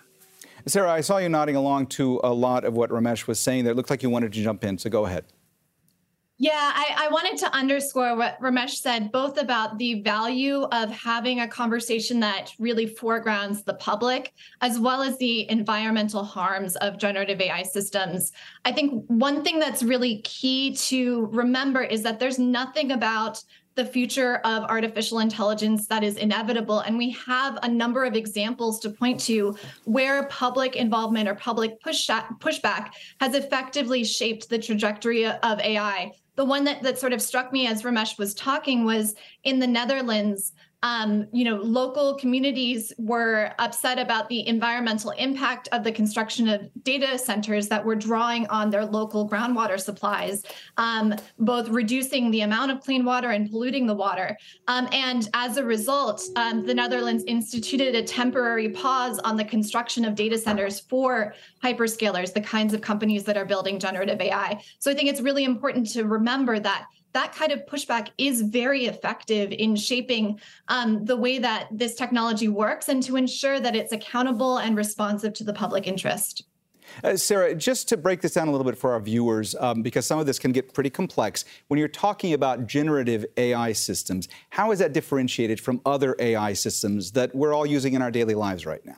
Sarah, 0.66 0.92
I 0.92 1.00
saw 1.00 1.16
you 1.16 1.28
nodding 1.28 1.56
along 1.56 1.86
to 1.86 2.20
a 2.22 2.32
lot 2.32 2.64
of 2.64 2.74
what 2.74 2.90
Ramesh 2.90 3.26
was 3.26 3.40
saying 3.40 3.64
there. 3.64 3.72
It 3.72 3.76
looked 3.76 3.90
like 3.90 4.02
you 4.02 4.10
wanted 4.10 4.32
to 4.34 4.42
jump 4.42 4.62
in, 4.62 4.78
so 4.78 4.90
go 4.90 5.06
ahead. 5.06 5.24
Yeah, 6.42 6.72
I, 6.74 6.94
I, 6.96 7.08
wanted 7.08 7.36
to 7.40 7.54
underscore 7.54 8.16
what 8.16 8.40
Ramesh 8.40 8.76
said, 8.76 9.12
both 9.12 9.36
about 9.36 9.76
the 9.76 10.00
value 10.00 10.62
of 10.72 10.90
having 10.90 11.40
a 11.40 11.46
conversation 11.46 12.18
that 12.20 12.54
really 12.58 12.86
foregrounds 12.86 13.62
the 13.62 13.74
public, 13.74 14.32
as 14.62 14.78
well 14.78 15.02
as 15.02 15.18
the 15.18 15.50
environmental 15.50 16.24
harms 16.24 16.76
of 16.76 16.96
generative 16.96 17.42
AI 17.42 17.62
systems. 17.62 18.32
I 18.64 18.72
think 18.72 19.04
one 19.08 19.44
thing 19.44 19.58
that's 19.58 19.82
really 19.82 20.22
key 20.22 20.74
to 20.76 21.26
remember 21.26 21.82
is 21.82 22.02
that 22.04 22.18
there's 22.18 22.38
nothing 22.38 22.92
about 22.92 23.44
the 23.74 23.84
future 23.84 24.36
of 24.38 24.64
artificial 24.64 25.18
intelligence 25.18 25.86
that 25.88 26.02
is 26.02 26.16
inevitable. 26.16 26.80
And 26.80 26.96
we 26.96 27.10
have 27.10 27.58
a 27.62 27.68
number 27.68 28.04
of 28.04 28.16
examples 28.16 28.80
to 28.80 28.90
point 28.90 29.20
to 29.20 29.56
where 29.84 30.24
public 30.24 30.74
involvement 30.74 31.28
or 31.28 31.34
public 31.34 31.80
push 31.82 32.08
pushback 32.40 32.92
has 33.20 33.34
effectively 33.34 34.04
shaped 34.04 34.48
the 34.48 34.58
trajectory 34.58 35.26
of 35.26 35.60
AI 35.60 36.12
the 36.40 36.44
one 36.46 36.64
that, 36.64 36.82
that 36.82 36.98
sort 36.98 37.12
of 37.12 37.20
struck 37.20 37.52
me 37.52 37.66
as 37.66 37.82
Ramesh 37.82 38.16
was 38.16 38.32
talking 38.32 38.86
was 38.86 39.14
in 39.44 39.58
the 39.58 39.66
Netherlands, 39.66 40.52
um, 40.82 41.26
you 41.32 41.44
know, 41.44 41.56
local 41.56 42.14
communities 42.14 42.92
were 42.98 43.52
upset 43.58 43.98
about 43.98 44.28
the 44.28 44.46
environmental 44.46 45.10
impact 45.12 45.68
of 45.72 45.84
the 45.84 45.92
construction 45.92 46.48
of 46.48 46.68
data 46.82 47.18
centers 47.18 47.68
that 47.68 47.84
were 47.84 47.94
drawing 47.94 48.46
on 48.46 48.70
their 48.70 48.86
local 48.86 49.28
groundwater 49.28 49.78
supplies, 49.78 50.42
um, 50.78 51.14
both 51.38 51.68
reducing 51.68 52.30
the 52.30 52.40
amount 52.40 52.70
of 52.70 52.80
clean 52.80 53.04
water 53.04 53.30
and 53.30 53.50
polluting 53.50 53.86
the 53.86 53.94
water. 53.94 54.36
Um, 54.68 54.88
and 54.92 55.28
as 55.34 55.58
a 55.58 55.64
result, 55.64 56.22
um, 56.36 56.64
the 56.64 56.74
Netherlands 56.74 57.24
instituted 57.26 57.94
a 57.94 58.02
temporary 58.02 58.70
pause 58.70 59.18
on 59.18 59.36
the 59.36 59.44
construction 59.44 60.04
of 60.06 60.14
data 60.14 60.38
centers 60.38 60.80
for 60.80 61.34
hyperscalers, 61.62 62.32
the 62.32 62.40
kinds 62.40 62.72
of 62.72 62.80
companies 62.80 63.24
that 63.24 63.36
are 63.36 63.44
building 63.44 63.78
generative 63.78 64.20
AI. 64.20 64.62
So 64.78 64.90
I 64.90 64.94
think 64.94 65.10
it's 65.10 65.20
really 65.20 65.44
important 65.44 65.90
to 65.92 66.04
remember 66.04 66.58
that 66.58 66.86
that 67.12 67.34
kind 67.34 67.52
of 67.52 67.66
pushback 67.66 68.08
is 68.18 68.42
very 68.42 68.86
effective 68.86 69.52
in 69.52 69.76
shaping 69.76 70.40
um, 70.68 71.04
the 71.04 71.16
way 71.16 71.38
that 71.38 71.68
this 71.70 71.94
technology 71.94 72.48
works 72.48 72.88
and 72.88 73.02
to 73.02 73.16
ensure 73.16 73.60
that 73.60 73.74
it's 73.74 73.92
accountable 73.92 74.58
and 74.58 74.76
responsive 74.76 75.32
to 75.34 75.44
the 75.44 75.52
public 75.52 75.86
interest. 75.86 76.44
Uh, 77.04 77.16
Sarah, 77.16 77.54
just 77.54 77.88
to 77.88 77.96
break 77.96 78.20
this 78.20 78.34
down 78.34 78.48
a 78.48 78.50
little 78.50 78.64
bit 78.64 78.76
for 78.76 78.92
our 78.92 79.00
viewers, 79.00 79.54
um, 79.60 79.82
because 79.82 80.06
some 80.06 80.18
of 80.18 80.26
this 80.26 80.38
can 80.38 80.52
get 80.52 80.74
pretty 80.74 80.90
complex, 80.90 81.44
when 81.68 81.78
you're 81.78 81.88
talking 81.88 82.32
about 82.32 82.66
generative 82.66 83.24
AI 83.36 83.72
systems, 83.72 84.28
how 84.50 84.72
is 84.72 84.80
that 84.80 84.92
differentiated 84.92 85.60
from 85.60 85.80
other 85.86 86.16
AI 86.18 86.52
systems 86.52 87.12
that 87.12 87.34
we're 87.34 87.54
all 87.54 87.66
using 87.66 87.94
in 87.94 88.02
our 88.02 88.10
daily 88.10 88.34
lives 88.34 88.66
right 88.66 88.84
now? 88.84 88.96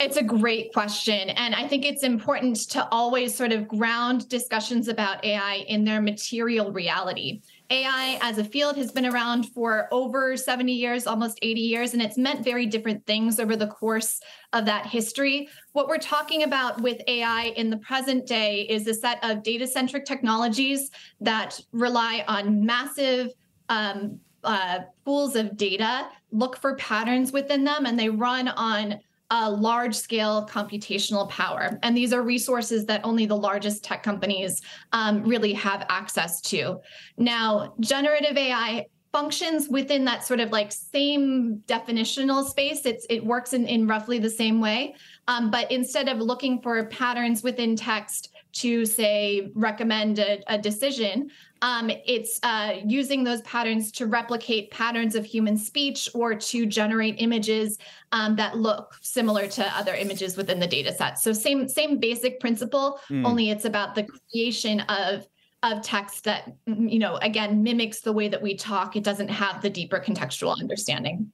It's 0.00 0.16
a 0.16 0.22
great 0.22 0.72
question. 0.72 1.30
And 1.30 1.56
I 1.56 1.66
think 1.66 1.84
it's 1.84 2.04
important 2.04 2.70
to 2.70 2.86
always 2.90 3.34
sort 3.34 3.50
of 3.50 3.66
ground 3.66 4.28
discussions 4.28 4.86
about 4.86 5.24
AI 5.24 5.64
in 5.66 5.84
their 5.84 6.00
material 6.00 6.70
reality. 6.70 7.42
AI 7.70 8.16
as 8.22 8.38
a 8.38 8.44
field 8.44 8.76
has 8.76 8.92
been 8.92 9.06
around 9.06 9.48
for 9.48 9.88
over 9.90 10.36
70 10.36 10.72
years, 10.72 11.08
almost 11.08 11.40
80 11.42 11.60
years, 11.60 11.94
and 11.94 12.00
it's 12.00 12.16
meant 12.16 12.44
very 12.44 12.64
different 12.64 13.04
things 13.06 13.40
over 13.40 13.56
the 13.56 13.66
course 13.66 14.20
of 14.52 14.64
that 14.66 14.86
history. 14.86 15.48
What 15.72 15.88
we're 15.88 15.98
talking 15.98 16.44
about 16.44 16.80
with 16.80 17.02
AI 17.08 17.52
in 17.56 17.68
the 17.68 17.78
present 17.78 18.24
day 18.24 18.68
is 18.70 18.86
a 18.86 18.94
set 18.94 19.18
of 19.24 19.42
data 19.42 19.66
centric 19.66 20.04
technologies 20.04 20.92
that 21.20 21.60
rely 21.72 22.24
on 22.28 22.64
massive 22.64 23.32
um, 23.68 24.20
uh, 24.44 24.78
pools 25.04 25.34
of 25.34 25.56
data, 25.56 26.08
look 26.30 26.56
for 26.56 26.76
patterns 26.76 27.32
within 27.32 27.64
them, 27.64 27.84
and 27.84 27.98
they 27.98 28.08
run 28.08 28.46
on 28.46 29.00
uh, 29.30 29.54
large 29.58 29.94
scale 29.94 30.48
computational 30.50 31.28
power. 31.28 31.78
And 31.82 31.96
these 31.96 32.12
are 32.12 32.22
resources 32.22 32.86
that 32.86 33.00
only 33.04 33.26
the 33.26 33.36
largest 33.36 33.84
tech 33.84 34.02
companies 34.02 34.62
um, 34.92 35.22
really 35.22 35.52
have 35.52 35.84
access 35.88 36.40
to. 36.42 36.80
Now, 37.16 37.74
generative 37.80 38.36
AI 38.36 38.86
functions 39.12 39.68
within 39.68 40.04
that 40.04 40.24
sort 40.24 40.40
of 40.40 40.50
like 40.50 40.70
same 40.70 41.62
definitional 41.66 42.46
space. 42.46 42.84
It's 42.84 43.06
it 43.08 43.24
works 43.24 43.52
in, 43.52 43.66
in 43.66 43.86
roughly 43.86 44.18
the 44.18 44.30
same 44.30 44.60
way. 44.60 44.94
Um, 45.26 45.50
but 45.50 45.70
instead 45.70 46.08
of 46.08 46.18
looking 46.18 46.60
for 46.60 46.84
patterns 46.86 47.42
within 47.42 47.76
text 47.76 48.32
to 48.60 48.84
say 48.86 49.50
recommend 49.54 50.18
a, 50.18 50.42
a 50.46 50.58
decision, 50.58 51.30
um, 51.62 51.90
it's 52.06 52.38
uh, 52.42 52.76
using 52.84 53.24
those 53.24 53.40
patterns 53.42 53.90
to 53.92 54.06
replicate 54.06 54.70
patterns 54.70 55.14
of 55.14 55.24
human 55.24 55.56
speech 55.56 56.08
or 56.14 56.34
to 56.34 56.66
generate 56.66 57.16
images 57.18 57.78
um, 58.12 58.36
that 58.36 58.56
look 58.56 58.94
similar 59.00 59.48
to 59.48 59.76
other 59.76 59.94
images 59.94 60.36
within 60.36 60.60
the 60.60 60.66
data 60.66 60.94
set. 60.94 61.18
So 61.18 61.32
same 61.32 61.68
same 61.68 61.98
basic 61.98 62.40
principle, 62.40 63.00
mm. 63.10 63.26
only 63.26 63.50
it's 63.50 63.64
about 63.64 63.94
the 63.94 64.06
creation 64.32 64.80
of 64.80 65.26
of 65.64 65.82
text 65.82 66.22
that 66.24 66.52
you 66.66 67.00
know 67.00 67.16
again 67.16 67.62
mimics 67.62 68.00
the 68.00 68.12
way 68.12 68.28
that 68.28 68.40
we 68.40 68.54
talk. 68.54 68.94
It 68.94 69.02
doesn't 69.02 69.28
have 69.28 69.60
the 69.60 69.70
deeper 69.70 69.98
contextual 69.98 70.56
understanding. 70.58 71.32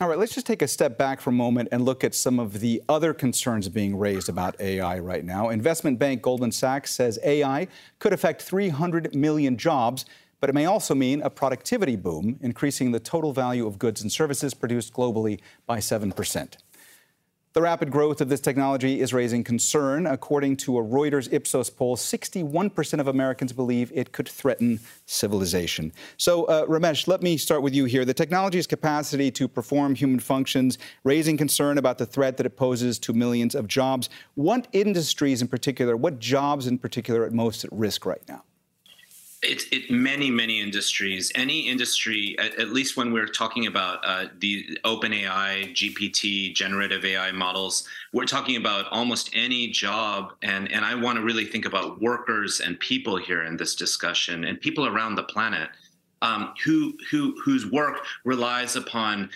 All 0.00 0.06
right, 0.06 0.16
let's 0.16 0.32
just 0.32 0.46
take 0.46 0.62
a 0.62 0.68
step 0.68 0.96
back 0.96 1.20
for 1.20 1.30
a 1.30 1.32
moment 1.32 1.70
and 1.72 1.84
look 1.84 2.04
at 2.04 2.14
some 2.14 2.38
of 2.38 2.60
the 2.60 2.80
other 2.88 3.12
concerns 3.12 3.68
being 3.68 3.98
raised 3.98 4.28
about 4.28 4.54
AI 4.60 5.00
right 5.00 5.24
now. 5.24 5.48
Investment 5.48 5.98
bank 5.98 6.22
Goldman 6.22 6.52
Sachs 6.52 6.92
says 6.92 7.18
AI 7.24 7.66
could 7.98 8.12
affect 8.12 8.42
300 8.42 9.12
million 9.16 9.56
jobs, 9.56 10.06
but 10.40 10.48
it 10.48 10.52
may 10.52 10.66
also 10.66 10.94
mean 10.94 11.20
a 11.22 11.30
productivity 11.30 11.96
boom, 11.96 12.38
increasing 12.42 12.92
the 12.92 13.00
total 13.00 13.32
value 13.32 13.66
of 13.66 13.80
goods 13.80 14.00
and 14.00 14.12
services 14.12 14.54
produced 14.54 14.92
globally 14.92 15.40
by 15.66 15.80
7 15.80 16.12
percent. 16.12 16.58
The 17.54 17.62
rapid 17.62 17.90
growth 17.90 18.20
of 18.20 18.28
this 18.28 18.40
technology 18.40 19.00
is 19.00 19.14
raising 19.14 19.42
concern. 19.42 20.06
According 20.06 20.58
to 20.58 20.78
a 20.78 20.82
Reuters 20.84 21.32
Ipsos 21.32 21.70
poll, 21.70 21.96
61% 21.96 23.00
of 23.00 23.08
Americans 23.08 23.54
believe 23.54 23.90
it 23.94 24.12
could 24.12 24.28
threaten 24.28 24.80
civilization. 25.06 25.92
So, 26.18 26.44
uh, 26.44 26.66
Ramesh, 26.66 27.08
let 27.08 27.22
me 27.22 27.38
start 27.38 27.62
with 27.62 27.74
you 27.74 27.86
here. 27.86 28.04
The 28.04 28.12
technology's 28.12 28.66
capacity 28.66 29.30
to 29.30 29.48
perform 29.48 29.94
human 29.94 30.20
functions, 30.20 30.76
raising 31.04 31.38
concern 31.38 31.78
about 31.78 31.96
the 31.96 32.06
threat 32.06 32.36
that 32.36 32.44
it 32.44 32.56
poses 32.56 32.98
to 33.00 33.14
millions 33.14 33.54
of 33.54 33.66
jobs. 33.66 34.10
What 34.34 34.68
industries 34.72 35.40
in 35.40 35.48
particular, 35.48 35.96
what 35.96 36.18
jobs 36.18 36.66
in 36.66 36.78
particular, 36.78 37.22
are 37.22 37.30
most 37.30 37.64
at 37.64 37.72
risk 37.72 38.04
right 38.04 38.22
now? 38.28 38.44
It's 39.42 39.66
it 39.70 39.90
many 39.90 40.30
many 40.30 40.60
industries 40.60 41.30
any 41.34 41.60
industry 41.68 42.36
at, 42.38 42.58
at 42.58 42.70
least 42.70 42.96
when 42.96 43.12
we're 43.12 43.26
talking 43.26 43.66
about 43.66 44.00
uh, 44.04 44.26
the 44.40 44.78
open 44.84 45.12
ai 45.12 45.70
gpt 45.74 46.54
generative 46.54 47.04
ai 47.04 47.30
models 47.30 47.86
we're 48.12 48.24
talking 48.24 48.56
about 48.56 48.86
almost 48.90 49.30
any 49.34 49.68
job. 49.68 50.32
And 50.42 50.70
and 50.72 50.84
i 50.84 50.94
want 50.94 51.16
to 51.16 51.22
really 51.22 51.44
think 51.44 51.66
about 51.66 52.00
workers 52.00 52.60
and 52.60 52.78
people 52.80 53.16
here 53.16 53.44
in 53.44 53.56
this 53.56 53.74
discussion 53.74 54.44
and 54.44 54.60
people 54.60 54.86
around 54.86 55.14
the 55.14 55.24
planet 55.24 55.70
um, 56.22 56.54
who 56.64 56.94
who 57.10 57.36
whose 57.44 57.70
work 57.70 58.04
relies 58.24 58.76
upon 58.76 59.30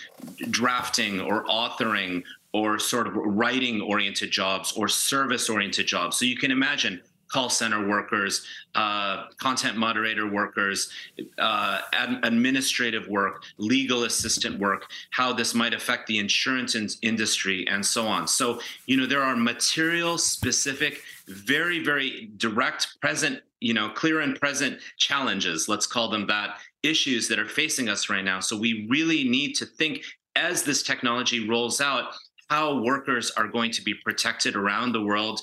drafting 0.49 1.21
or 1.21 1.45
authoring 1.45 2.23
or 2.53 2.77
sort 2.77 3.07
of 3.07 3.15
writing 3.15 3.81
oriented 3.81 4.31
jobs 4.31 4.73
or 4.73 4.87
service 4.87 5.49
oriented 5.49 5.87
jobs. 5.87 6.17
So 6.17 6.25
you 6.25 6.37
can 6.37 6.51
imagine 6.51 7.01
call 7.33 7.49
center 7.49 7.87
workers, 7.87 8.45
uh, 8.75 9.25
content 9.37 9.75
moderator 9.75 10.29
workers, 10.29 10.91
uh, 11.39 11.81
ad- 11.91 12.19
administrative 12.23 13.07
work, 13.07 13.43
legal 13.57 14.03
assistant 14.03 14.59
work, 14.59 14.85
how 15.09 15.33
this 15.33 15.55
might 15.55 15.73
affect 15.73 16.05
the 16.05 16.19
insurance 16.19 16.75
in- 16.75 16.89
industry, 17.01 17.67
and 17.67 17.83
so 17.83 18.05
on. 18.05 18.27
So, 18.27 18.61
you 18.85 18.97
know, 18.97 19.07
there 19.07 19.23
are 19.23 19.35
material 19.35 20.19
specific, 20.19 21.01
very, 21.27 21.83
very 21.83 22.29
direct, 22.37 23.01
present, 23.01 23.41
you 23.59 23.73
know, 23.73 23.89
clear 23.89 24.19
and 24.19 24.39
present 24.39 24.79
challenges, 24.97 25.67
let's 25.67 25.87
call 25.87 26.09
them 26.09 26.27
that, 26.27 26.59
issues 26.83 27.27
that 27.29 27.39
are 27.39 27.49
facing 27.49 27.89
us 27.89 28.09
right 28.09 28.23
now. 28.23 28.39
So, 28.39 28.55
we 28.55 28.85
really 28.89 29.23
need 29.23 29.53
to 29.55 29.65
think 29.65 30.03
as 30.35 30.61
this 30.61 30.83
technology 30.83 31.47
rolls 31.47 31.81
out 31.81 32.13
how 32.49 32.83
workers 32.83 33.31
are 33.31 33.47
going 33.47 33.71
to 33.71 33.81
be 33.81 33.95
protected 34.03 34.55
around 34.55 34.91
the 34.91 35.01
world 35.01 35.41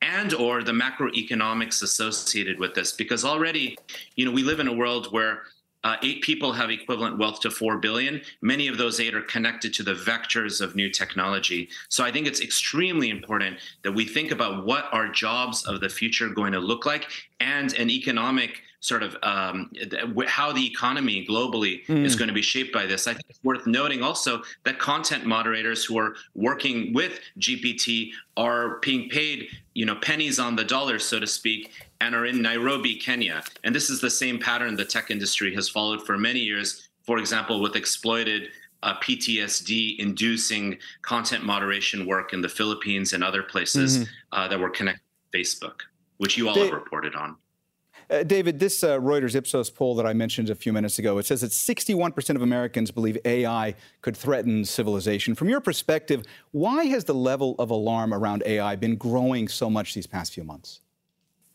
and 0.00 0.34
or 0.34 0.62
the 0.62 0.72
macroeconomics 0.72 1.82
associated 1.82 2.58
with 2.58 2.74
this 2.74 2.92
because 2.92 3.24
already 3.24 3.76
you 4.16 4.24
know 4.24 4.30
we 4.30 4.42
live 4.42 4.60
in 4.60 4.68
a 4.68 4.72
world 4.72 5.12
where 5.12 5.42
uh, 5.84 5.96
eight 6.02 6.22
people 6.22 6.52
have 6.52 6.70
equivalent 6.70 7.18
wealth 7.18 7.40
to 7.40 7.50
4 7.50 7.78
billion. 7.78 8.20
Many 8.40 8.68
of 8.68 8.78
those 8.78 9.00
eight 9.00 9.14
are 9.14 9.22
connected 9.22 9.74
to 9.74 9.82
the 9.82 9.94
vectors 9.94 10.60
of 10.60 10.76
new 10.76 10.88
technology. 10.88 11.68
So 11.88 12.04
I 12.04 12.12
think 12.12 12.26
it's 12.26 12.40
extremely 12.40 13.10
important 13.10 13.58
that 13.82 13.90
we 13.90 14.04
think 14.04 14.30
about 14.30 14.64
what 14.64 14.86
our 14.92 15.08
jobs 15.08 15.66
of 15.66 15.80
the 15.80 15.88
future 15.88 16.26
are 16.26 16.34
going 16.34 16.52
to 16.52 16.60
look 16.60 16.86
like 16.86 17.08
and 17.40 17.72
an 17.74 17.90
economic 17.90 18.62
sort 18.82 19.02
of 19.04 19.16
um, 19.22 19.70
how 20.26 20.52
the 20.52 20.66
economy 20.66 21.24
globally 21.28 21.86
mm. 21.86 22.04
is 22.04 22.16
going 22.16 22.26
to 22.26 22.34
be 22.34 22.42
shaped 22.42 22.72
by 22.72 22.84
this. 22.84 23.06
I 23.06 23.12
think 23.14 23.26
it's 23.28 23.42
worth 23.44 23.64
noting 23.64 24.02
also 24.02 24.42
that 24.64 24.80
content 24.80 25.24
moderators 25.24 25.84
who 25.84 25.98
are 25.98 26.16
working 26.34 26.92
with 26.92 27.20
GPT 27.38 28.10
are 28.36 28.80
being 28.80 29.08
paid 29.08 29.48
you 29.74 29.86
know 29.86 29.96
pennies 29.96 30.38
on 30.38 30.56
the 30.56 30.64
dollar 30.64 30.98
so 30.98 31.18
to 31.18 31.26
speak 31.26 31.72
and 32.00 32.14
are 32.14 32.26
in 32.26 32.42
Nairobi 32.42 32.96
Kenya 32.96 33.42
and 33.64 33.74
this 33.74 33.90
is 33.90 34.00
the 34.00 34.10
same 34.10 34.38
pattern 34.38 34.76
the 34.76 34.84
tech 34.84 35.10
industry 35.10 35.54
has 35.54 35.68
followed 35.68 36.04
for 36.04 36.16
many 36.18 36.40
years 36.40 36.88
for 37.04 37.18
example 37.18 37.60
with 37.60 37.76
exploited 37.76 38.48
uh, 38.82 38.94
PTSD 38.98 39.98
inducing 39.98 40.76
content 41.02 41.44
moderation 41.44 42.04
work 42.04 42.32
in 42.32 42.40
the 42.40 42.48
Philippines 42.48 43.12
and 43.12 43.22
other 43.22 43.42
places 43.42 43.98
mm-hmm. 43.98 44.04
uh, 44.32 44.48
that 44.48 44.58
were 44.58 44.70
connected 44.70 45.02
to 45.32 45.38
Facebook 45.38 45.80
which 46.18 46.36
you 46.36 46.48
all 46.48 46.54
they, 46.54 46.62
have 46.62 46.72
reported 46.72 47.14
on 47.14 47.36
uh, 48.12 48.22
David, 48.22 48.58
this 48.58 48.84
uh, 48.84 48.98
Reuters 48.98 49.34
Ipsos 49.34 49.70
poll 49.70 49.94
that 49.94 50.06
I 50.06 50.12
mentioned 50.12 50.50
a 50.50 50.54
few 50.54 50.72
minutes 50.72 50.98
ago, 50.98 51.16
it 51.18 51.24
says 51.24 51.40
that 51.40 51.50
61% 51.50 52.36
of 52.36 52.42
Americans 52.42 52.90
believe 52.90 53.16
AI 53.24 53.74
could 54.02 54.16
threaten 54.16 54.64
civilization. 54.64 55.34
From 55.34 55.48
your 55.48 55.60
perspective, 55.60 56.22
why 56.50 56.84
has 56.84 57.04
the 57.04 57.14
level 57.14 57.56
of 57.58 57.70
alarm 57.70 58.12
around 58.12 58.42
AI 58.44 58.76
been 58.76 58.96
growing 58.96 59.48
so 59.48 59.70
much 59.70 59.94
these 59.94 60.06
past 60.06 60.34
few 60.34 60.44
months? 60.44 60.80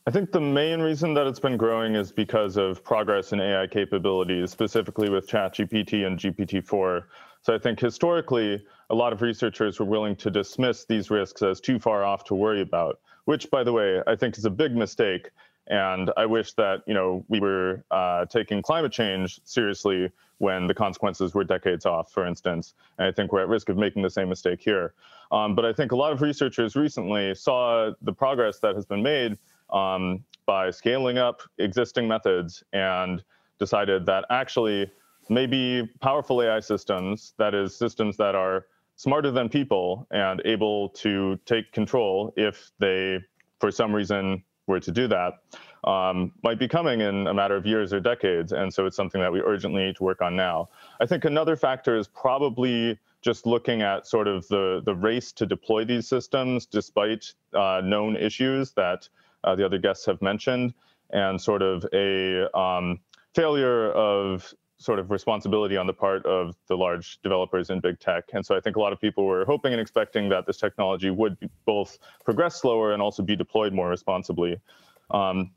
I 0.08 0.12
think 0.12 0.32
the 0.32 0.42
main 0.42 0.80
reason 0.80 1.14
that 1.14 1.28
it's 1.28 1.40
been 1.40 1.58
growing 1.58 1.96
is 1.96 2.12
because 2.12 2.58
of 2.58 2.84
progress 2.84 3.34
in 3.34 3.42
AI 3.42 3.68
capabilities, 3.68 4.52
specifically 4.52 5.10
with 5.10 5.28
ChatGPT 5.28 6.08
and 6.08 6.18
GPT-4. 6.18 7.04
So 7.42 7.54
I 7.54 7.60
think 7.60 7.80
historically, 7.80 8.66
a 8.90 8.96
lot 8.96 9.14
of 9.14 9.22
researchers 9.22 9.80
were 9.80 9.86
willing 9.86 10.16
to 10.16 10.32
dismiss 10.32 10.86
these 10.86 11.12
risks 11.12 11.42
as 11.44 11.60
too 11.60 11.78
far 11.78 12.04
off 12.04 12.24
to 12.26 12.36
worry 12.36 12.62
about, 12.62 13.00
which, 13.26 13.52
by 13.52 13.64
the 13.64 13.74
way, 13.74 14.02
I 14.08 14.16
think 14.16 14.38
is 14.38 14.46
a 14.46 14.50
big 14.50 14.76
mistake 14.76 15.30
and 15.70 16.12
I 16.18 16.26
wish 16.26 16.54
that 16.54 16.84
you 16.88 16.94
know 16.94 17.24
we 17.28 17.40
were 17.40 17.84
uh, 17.92 18.26
taking 18.26 18.62
climate 18.62 18.92
change 18.92 19.40
seriously 19.44 20.12
when 20.40 20.68
the 20.68 20.74
consequences 20.74 21.34
were 21.34 21.44
decades 21.44 21.86
off, 21.86 22.12
for 22.12 22.26
instance. 22.26 22.74
And 22.98 23.08
I 23.08 23.12
think 23.12 23.32
we're 23.32 23.42
at 23.42 23.48
risk 23.48 23.70
of 23.70 23.78
making 23.78 24.04
the 24.04 24.10
same 24.10 24.30
mistake 24.30 24.62
here. 24.62 24.94
Um, 25.32 25.56
but 25.56 25.66
I 25.66 25.74
think 25.74 25.92
a 25.92 25.96
lot 25.96 26.12
of 26.12 26.22
researchers 26.22 26.76
recently 26.76 27.34
saw 27.34 27.92
the 28.02 28.14
progress 28.14 28.60
that 28.60 28.76
has 28.76 28.86
been 28.86 29.02
made 29.02 29.38
um, 29.72 30.24
by 30.46 30.70
scaling 30.72 31.18
up 31.18 31.42
existing 31.58 32.08
methods 32.08 32.64
and 32.74 33.24
decided 33.60 34.06
that 34.06 34.26
actually 34.30 34.90
maybe 35.30 35.90
powerful 36.00 36.42
AI 36.42 36.60
systems, 36.60 37.34
that 37.38 37.54
is, 37.54 37.76
systems 37.76 38.16
that 38.18 38.36
are 38.36 38.66
smarter 38.96 39.32
than 39.32 39.50
people 39.50 40.08
and 40.12 40.42
able 40.46 40.90
to 40.90 41.38
take 41.46 41.72
control 41.72 42.34
if 42.38 42.72
they, 42.80 43.20
for 43.60 43.72
some 43.72 43.94
reason, 43.94 44.44
were 44.68 44.80
to 44.80 44.92
do 44.92 45.08
that 45.08 45.40
um, 45.84 46.34
might 46.44 46.60
be 46.60 46.68
coming 46.68 47.02
in 47.02 47.28
a 47.28 47.34
matter 47.34 47.56
of 47.56 47.66
years 47.66 47.94
or 47.94 48.00
decades. 48.00 48.52
And 48.52 48.74
so 48.74 48.86
it's 48.86 48.96
something 48.96 49.22
that 49.22 49.32
we 49.32 49.42
urgently 49.42 49.86
need 49.86 49.96
to 49.96 50.04
work 50.04 50.22
on 50.22 50.36
now. 50.36 50.68
I 51.00 51.06
think 51.06 51.26
another 51.26 51.56
factor 51.56 51.98
is 51.98 52.08
probably 52.08 53.00
just 53.22 53.46
looking 53.46 53.82
at 53.82 54.06
sort 54.06 54.28
of 54.28 54.48
the, 54.50 54.82
the 54.86 54.94
race 54.94 55.32
to 55.34 55.46
deploy 55.46 55.86
these 55.86 56.08
systems 56.08 56.66
despite 56.66 57.34
uh, 57.54 57.82
known 57.84 58.16
issues 58.16 58.72
that 58.74 59.08
uh, 59.44 59.56
the 59.56 59.66
other 59.66 59.78
guests 59.78 60.06
have 60.06 60.22
mentioned, 60.22 60.74
and 61.12 61.40
sort 61.40 61.62
of 61.62 61.86
a 61.94 62.58
um, 62.58 63.00
failure 63.34 63.92
of 63.92 64.54
sort 64.77 65.00
of 65.00 65.10
responsibility 65.10 65.75
on 65.75 65.88
the 65.88 65.93
part 65.93 66.25
of 66.25 66.55
the 66.67 66.77
large 66.77 67.19
developers 67.24 67.69
in 67.69 67.79
big 67.79 68.00
tech. 68.00 68.25
And 68.34 68.46
so 68.46 68.55
I 68.55 68.60
think 68.60 68.75
a 68.75 68.79
lot 68.79 68.93
of 68.93 69.01
people 69.01 69.25
were 69.25 69.43
hoping 69.46 69.74
and 69.74 69.81
expecting 69.81 70.29
that 70.29 70.46
this 70.46 70.57
technology 70.57 71.10
would 71.10 71.38
both 71.65 71.98
progress 72.24 72.62
slower 72.62 72.93
and 72.93 73.01
also 73.01 73.24
be 73.24 73.36
deployed 73.36 73.74
more 73.74 73.89
responsibly. 73.89 74.60
Um, 75.10 75.51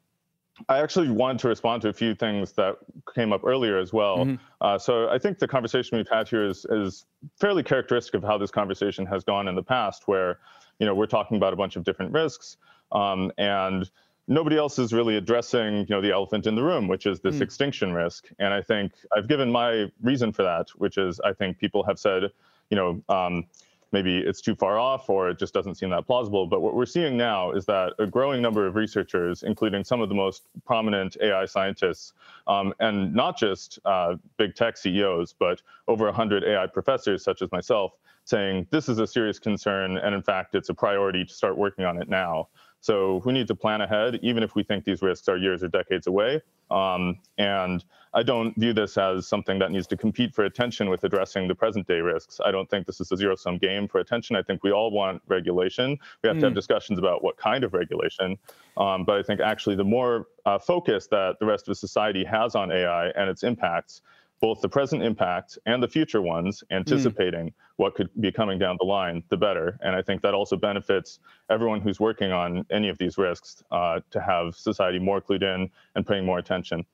I 0.68 0.80
actually 0.80 1.10
wanted 1.10 1.38
to 1.40 1.48
respond 1.48 1.82
to 1.82 1.88
a 1.88 1.92
few 1.92 2.14
things 2.14 2.52
that 2.52 2.76
came 3.14 3.32
up 3.32 3.42
earlier 3.44 3.78
as 3.78 3.92
well. 3.92 4.18
Mm-hmm. 4.18 4.34
Uh, 4.60 4.78
so 4.78 5.08
I 5.08 5.18
think 5.18 5.38
the 5.38 5.48
conversation 5.48 5.96
we've 5.96 6.08
had 6.08 6.28
here 6.28 6.44
is, 6.44 6.66
is 6.66 7.06
fairly 7.38 7.62
characteristic 7.62 8.14
of 8.14 8.22
how 8.22 8.36
this 8.36 8.50
conversation 8.50 9.06
has 9.06 9.24
gone 9.24 9.48
in 9.48 9.54
the 9.54 9.62
past, 9.62 10.06
where 10.06 10.38
you 10.78 10.86
know 10.86 10.94
we're 10.94 11.06
talking 11.06 11.36
about 11.36 11.52
a 11.52 11.56
bunch 11.56 11.76
of 11.76 11.84
different 11.84 12.12
risks, 12.12 12.56
um, 12.92 13.32
and 13.38 13.90
nobody 14.30 14.56
else 14.56 14.78
is 14.78 14.92
really 14.92 15.16
addressing 15.16 15.78
you 15.80 15.87
know 15.90 16.00
the 16.00 16.12
elephant 16.12 16.46
in 16.46 16.54
the 16.54 16.62
room 16.62 16.88
which 16.88 17.04
is 17.04 17.20
this 17.20 17.37
mm. 17.37 17.42
extinction 17.42 17.92
risk. 17.92 18.28
And 18.38 18.54
i 18.54 18.62
think 18.62 18.92
i've 19.14 19.28
given 19.28 19.52
my 19.52 19.90
reason 20.02 20.32
for 20.32 20.44
that 20.44 20.68
which 20.76 20.96
is 20.96 21.20
i 21.20 21.32
think 21.34 21.58
people 21.58 21.82
have 21.84 21.99
said 21.99 22.22
you 22.70 22.76
know 22.76 23.02
um, 23.08 23.44
maybe 23.92 24.18
it's 24.18 24.40
too 24.40 24.54
far 24.54 24.78
off 24.78 25.10
or 25.10 25.30
it 25.30 25.38
just 25.38 25.52
doesn't 25.52 25.75
seem 25.75 25.90
that 25.90 26.06
plausible. 26.06 26.46
But 26.46 26.60
what 26.60 26.75
we're 26.75 26.87
seeing 26.87 27.16
now 27.16 27.50
is 27.50 27.66
that 27.66 27.92
a 27.99 28.06
growing 28.06 28.40
number 28.40 28.64
of 28.66 28.76
researchers 28.76 29.42
including 29.42 29.84
some 29.84 30.00
of 30.00 30.08
the 30.08 30.14
most 30.14 30.44
prominent 30.64 31.16
ai 31.20 31.44
scientists 31.44 32.12
um, 32.46 32.72
and 32.80 33.12
not 33.14 33.37
just 33.37 33.78
uh, 33.85 34.14
big 34.37 34.55
tech 34.55 34.76
ceos 34.76 35.35
but 35.38 35.61
over 35.88 36.05
100 36.05 36.44
ai 36.44 36.66
professors 36.66 37.24
such 37.24 37.42
as 37.42 37.50
myself 37.50 37.92
saying 38.24 38.66
this 38.70 38.88
is 38.88 38.98
a 38.98 39.07
serious 39.07 39.38
concern 39.38 39.96
and 39.98 40.14
in 40.14 40.22
fact 40.22 40.55
it's 40.55 40.68
a 40.68 40.74
priority 40.74 41.24
to 41.24 41.35
start 41.35 41.57
working 41.57 41.85
on 41.85 42.00
it 42.00 42.09
now 42.09 42.48
so 42.81 43.21
we 43.25 43.33
need 43.33 43.47
to 43.49 43.55
plan 43.55 43.83
ahead, 43.83 44.19
even 44.23 44.43
if 44.43 44.55
we 44.55 44.62
think 44.62 44.85
these 44.85 45.03
risks 45.03 45.29
are 45.29 45.37
years 45.37 45.62
or 45.62 45.69
decades 45.69 46.07
away. 46.07 46.40
Um, 46.71 47.19
and 47.37 47.85
I 48.14 48.23
don't 48.23 48.57
view 48.57 48.73
this 48.73 48.97
as 48.97 49.27
something 49.27 49.59
that 49.59 49.71
needs 49.71 49.87
to 49.88 49.97
compete 49.97 50.35
for 50.35 50.45
attention 50.45 50.88
with 50.88 51.05
addressing 51.05 51.47
the 51.47 51.55
present 51.55 51.87
day 51.87 52.01
risks. 52.01 52.40
I 52.45 52.51
don't 52.51 52.69
think 52.71 52.87
this 52.87 53.01
is 53.01 53.12
a 53.12 53.16
zero 53.16 53.37
sum 53.37 53.59
game 53.59 53.87
for 53.87 53.99
attention. 53.99 54.35
I 54.35 54.43
think 54.43 54.64
we 54.64 54.73
all 54.73 54.90
want 54.90 55.21
regulation. 55.29 55.99
We 56.23 56.29
have 56.29 56.37
mm. 56.37 56.40
to 56.40 56.47
have 56.47 56.53
hmm. 56.53 56.57
discussions 56.57 56.99
about 56.99 57.23
what 57.23 57.37
kind 57.37 57.64
of 57.64 57.75
regulation. 57.75 58.38
Um, 58.77 59.05
but 59.05 59.19
I 59.19 59.23
think 59.23 59.40
actually 59.40 59.77
the 59.77 59.85
more 59.85 60.27
uh, 60.47 60.59
focus 60.59 61.07
that 61.09 61.37
the 61.38 61.47
rest 61.47 61.69
of 61.69 61.77
society 61.77 62.25
has 62.25 62.55
on 62.55 62.73
AI 62.73 63.09
and 63.11 63.29
its 63.29 63.43
impacts, 63.43 64.03
both 64.40 64.61
the 64.61 64.68
present 64.68 65.03
impact 65.03 65.59
and 65.66 65.83
the 65.83 65.88
future 65.88 66.22
ones, 66.22 66.64
anticipating 66.70 67.46
mm. 67.48 67.53
what 67.76 67.94
could 67.94 68.09
be 68.20 68.33
coming 68.33 68.59
down 68.59 68.76
the 68.81 68.87
line, 68.87 69.22
the 69.29 69.37
better. 69.37 69.79
And 69.83 69.94
I 69.94 70.03
think 70.03 70.22
that 70.22 70.35
also 70.35 70.57
benefits 70.57 71.20
everyone 71.50 71.81
who's 71.81 72.00
working 72.00 72.33
on 72.33 72.64
any 72.70 72.88
of 72.88 72.98
these 72.98 73.18
risks 73.18 73.62
uh, 73.70 74.00
to 74.11 74.20
have 74.20 74.55
society 74.55 74.98
more 74.98 75.20
clued 75.20 75.42
in 75.42 75.70
and 75.94 76.07
paying 76.07 76.24
more 76.24 76.38
attention. 76.38 76.85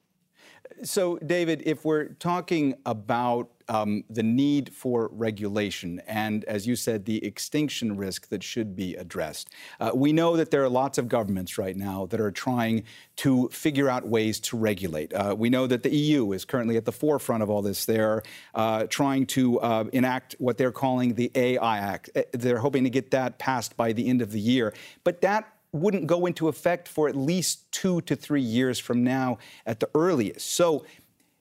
So, 0.83 1.19
David, 1.19 1.63
if 1.67 1.85
we're 1.85 2.09
talking 2.15 2.75
about 2.85 3.51
um, 3.69 4.05
the 4.09 4.23
need 4.23 4.73
for 4.73 5.09
regulation 5.13 6.01
and, 6.07 6.45
as 6.45 6.67
you 6.67 6.77
said, 6.77 7.05
the 7.05 7.25
extinction 7.25 7.97
risk 7.97 8.29
that 8.29 8.43
should 8.43 8.77
be 8.77 8.95
addressed, 8.95 9.51
uh, 9.81 9.91
we 9.95 10.13
know 10.13 10.37
that 10.37 10.51
there 10.51 10.63
are 10.63 10.69
lots 10.69 10.99
of 10.99 11.09
governments 11.09 11.59
right 11.59 11.77
now 11.77 12.07
that 12.07 12.21
are 12.21 12.31
trying 12.31 12.85
to 13.17 13.49
figure 13.49 13.89
out 13.89 14.07
ways 14.07 14.39
to 14.41 14.57
regulate. 14.57 15.13
Uh, 15.13 15.35
we 15.37 15.51
know 15.51 15.67
that 15.67 15.83
the 15.83 15.95
EU 15.95 16.33
is 16.33 16.45
currently 16.45 16.77
at 16.77 16.85
the 16.85 16.93
forefront 16.93 17.43
of 17.43 17.51
all 17.51 17.63
this. 17.63 17.85
They're 17.85 18.23
uh, 18.55 18.85
trying 18.85 19.27
to 19.27 19.59
uh, 19.61 19.85
enact 19.93 20.37
what 20.39 20.59
they're 20.59 20.73
calling 20.73 21.15
the 21.15 21.31
AI 21.35 21.79
Act. 21.79 22.11
Uh, 22.15 22.23
they're 22.33 22.59
hoping 22.59 22.85
to 22.85 22.91
get 22.91 23.11
that 23.11 23.39
passed 23.39 23.77
by 23.77 23.93
the 23.93 24.09
end 24.09 24.23
of 24.23 24.33
the 24.33 24.41
year. 24.41 24.75
But 25.05 25.23
that 25.23 25.56
wouldn't 25.73 26.07
go 26.07 26.27
into 26.27 26.49
effect 26.49 26.89
for 26.89 27.09
at 27.09 27.17
least 27.17 27.71
two 27.73 28.01
to 28.03 28.17
three 28.17 28.43
years 28.43 28.79
from 28.79 29.05
now 29.05 29.39
at 29.65 29.81
the 29.81 29.89
earliest. 29.95 30.53
So, 30.53 30.85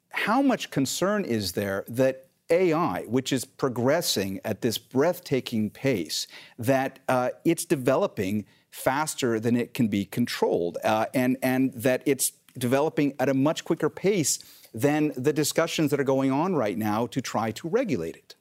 how 0.10 0.42
much 0.42 0.72
concern 0.72 1.26
is 1.26 1.52
there 1.54 1.84
that 1.90 2.28
AI, 2.50 3.04
which 3.08 3.34
is 3.34 3.44
progressing 3.44 4.40
at 4.46 4.62
this 4.62 4.78
breathtaking 4.78 5.70
pace, 5.70 6.28
that 6.58 7.00
uh, 7.10 7.30
it's 7.44 7.66
developing 7.66 8.46
faster 8.70 9.40
than 9.40 9.56
it 9.56 9.74
can 9.74 9.88
be 9.88 10.06
controlled, 10.06 10.78
uh, 10.84 11.06
and 11.14 11.38
and 11.42 11.74
that 11.74 12.04
it's 12.06 12.34
developing 12.58 13.14
at 13.20 13.30
a 13.30 13.34
much 13.34 13.66
quicker 13.66 13.90
pace 13.90 14.40
than 14.74 15.14
the 15.16 15.34
discussions 15.34 15.92
that 15.92 16.00
are 16.00 16.06
going 16.06 16.32
on 16.32 16.56
right 16.56 16.78
now 16.78 17.08
to 17.08 17.22
try 17.22 17.52
to 17.52 17.68
regulate 17.68 18.16
it. 18.16 18.36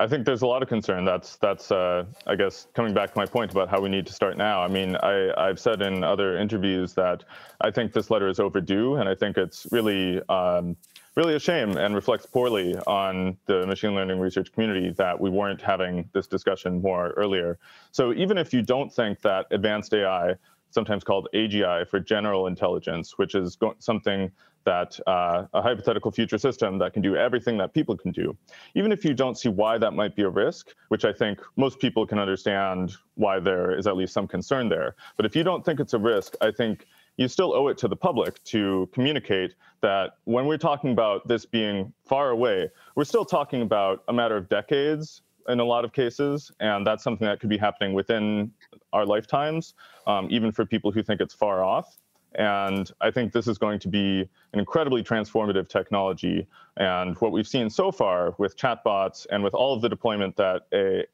I 0.00 0.06
think 0.06 0.24
there's 0.24 0.42
a 0.42 0.46
lot 0.46 0.62
of 0.62 0.68
concern. 0.68 1.04
That's 1.04 1.36
that's 1.36 1.72
uh, 1.72 2.04
I 2.26 2.36
guess 2.36 2.68
coming 2.74 2.94
back 2.94 3.12
to 3.12 3.18
my 3.18 3.26
point 3.26 3.50
about 3.50 3.68
how 3.68 3.80
we 3.80 3.88
need 3.88 4.06
to 4.06 4.12
start 4.12 4.36
now. 4.36 4.62
I 4.62 4.68
mean, 4.68 4.94
I, 4.96 5.32
I've 5.36 5.58
said 5.58 5.82
in 5.82 6.04
other 6.04 6.38
interviews 6.38 6.94
that 6.94 7.24
I 7.60 7.72
think 7.72 7.92
this 7.92 8.08
letter 8.08 8.28
is 8.28 8.38
overdue, 8.38 8.96
and 8.96 9.08
I 9.08 9.16
think 9.16 9.36
it's 9.36 9.66
really 9.72 10.22
um, 10.28 10.76
really 11.16 11.34
a 11.34 11.40
shame 11.40 11.76
and 11.76 11.96
reflects 11.96 12.26
poorly 12.26 12.76
on 12.86 13.36
the 13.46 13.66
machine 13.66 13.96
learning 13.96 14.20
research 14.20 14.52
community 14.52 14.90
that 14.90 15.18
we 15.18 15.30
weren't 15.30 15.60
having 15.60 16.08
this 16.12 16.28
discussion 16.28 16.80
more 16.80 17.10
earlier. 17.16 17.58
So 17.90 18.12
even 18.12 18.38
if 18.38 18.54
you 18.54 18.62
don't 18.62 18.92
think 18.92 19.20
that 19.22 19.46
advanced 19.50 19.92
AI, 19.92 20.36
sometimes 20.70 21.02
called 21.02 21.26
AGI 21.34 21.88
for 21.88 21.98
general 21.98 22.46
intelligence, 22.46 23.18
which 23.18 23.34
is 23.34 23.58
something 23.80 24.30
that 24.64 24.98
uh, 25.06 25.46
a 25.54 25.62
hypothetical 25.62 26.10
future 26.10 26.38
system 26.38 26.78
that 26.78 26.92
can 26.92 27.02
do 27.02 27.16
everything 27.16 27.56
that 27.58 27.72
people 27.72 27.96
can 27.96 28.12
do. 28.12 28.36
Even 28.74 28.92
if 28.92 29.04
you 29.04 29.14
don't 29.14 29.38
see 29.38 29.48
why 29.48 29.78
that 29.78 29.92
might 29.92 30.14
be 30.14 30.22
a 30.22 30.28
risk, 30.28 30.74
which 30.88 31.04
I 31.04 31.12
think 31.12 31.40
most 31.56 31.78
people 31.78 32.06
can 32.06 32.18
understand 32.18 32.94
why 33.14 33.40
there 33.40 33.76
is 33.76 33.86
at 33.86 33.96
least 33.96 34.12
some 34.12 34.28
concern 34.28 34.68
there. 34.68 34.94
But 35.16 35.26
if 35.26 35.34
you 35.34 35.42
don't 35.42 35.64
think 35.64 35.80
it's 35.80 35.94
a 35.94 35.98
risk, 35.98 36.34
I 36.40 36.50
think 36.50 36.86
you 37.16 37.28
still 37.28 37.54
owe 37.54 37.68
it 37.68 37.78
to 37.78 37.88
the 37.88 37.96
public 37.96 38.42
to 38.44 38.88
communicate 38.92 39.54
that 39.80 40.12
when 40.24 40.46
we're 40.46 40.58
talking 40.58 40.92
about 40.92 41.26
this 41.26 41.44
being 41.44 41.92
far 42.04 42.30
away, 42.30 42.70
we're 42.94 43.04
still 43.04 43.24
talking 43.24 43.62
about 43.62 44.04
a 44.08 44.12
matter 44.12 44.36
of 44.36 44.48
decades 44.48 45.22
in 45.48 45.60
a 45.60 45.64
lot 45.64 45.84
of 45.84 45.92
cases, 45.92 46.52
and 46.60 46.86
that's 46.86 47.02
something 47.02 47.26
that 47.26 47.40
could 47.40 47.48
be 47.48 47.56
happening 47.56 47.94
within 47.94 48.52
our 48.92 49.04
lifetimes, 49.04 49.74
um, 50.06 50.28
even 50.30 50.52
for 50.52 50.64
people 50.64 50.92
who 50.92 51.02
think 51.02 51.20
it's 51.20 51.34
far 51.34 51.64
off. 51.64 51.96
And 52.38 52.92
I 53.00 53.10
think 53.10 53.32
this 53.32 53.48
is 53.48 53.58
going 53.58 53.80
to 53.80 53.88
be 53.88 54.20
an 54.52 54.60
incredibly 54.60 55.02
transformative 55.02 55.68
technology. 55.68 56.46
And 56.76 57.16
what 57.16 57.32
we've 57.32 57.48
seen 57.48 57.68
so 57.68 57.90
far 57.90 58.36
with 58.38 58.56
chatbots 58.56 59.26
and 59.30 59.42
with 59.42 59.54
all 59.54 59.74
of 59.74 59.82
the 59.82 59.88
deployment 59.88 60.36
that 60.36 60.62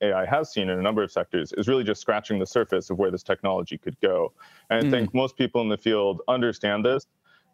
AI 0.02 0.26
has 0.26 0.52
seen 0.52 0.68
in 0.68 0.78
a 0.78 0.82
number 0.82 1.02
of 1.02 1.10
sectors 1.10 1.54
is 1.54 1.66
really 1.66 1.82
just 1.82 2.02
scratching 2.02 2.38
the 2.38 2.46
surface 2.46 2.90
of 2.90 2.98
where 2.98 3.10
this 3.10 3.22
technology 3.22 3.78
could 3.78 3.98
go. 4.00 4.32
And 4.68 4.80
I 4.80 4.88
mm. 4.88 4.90
think 4.90 5.14
most 5.14 5.38
people 5.38 5.62
in 5.62 5.70
the 5.70 5.78
field 5.78 6.20
understand 6.28 6.84
this. 6.84 7.06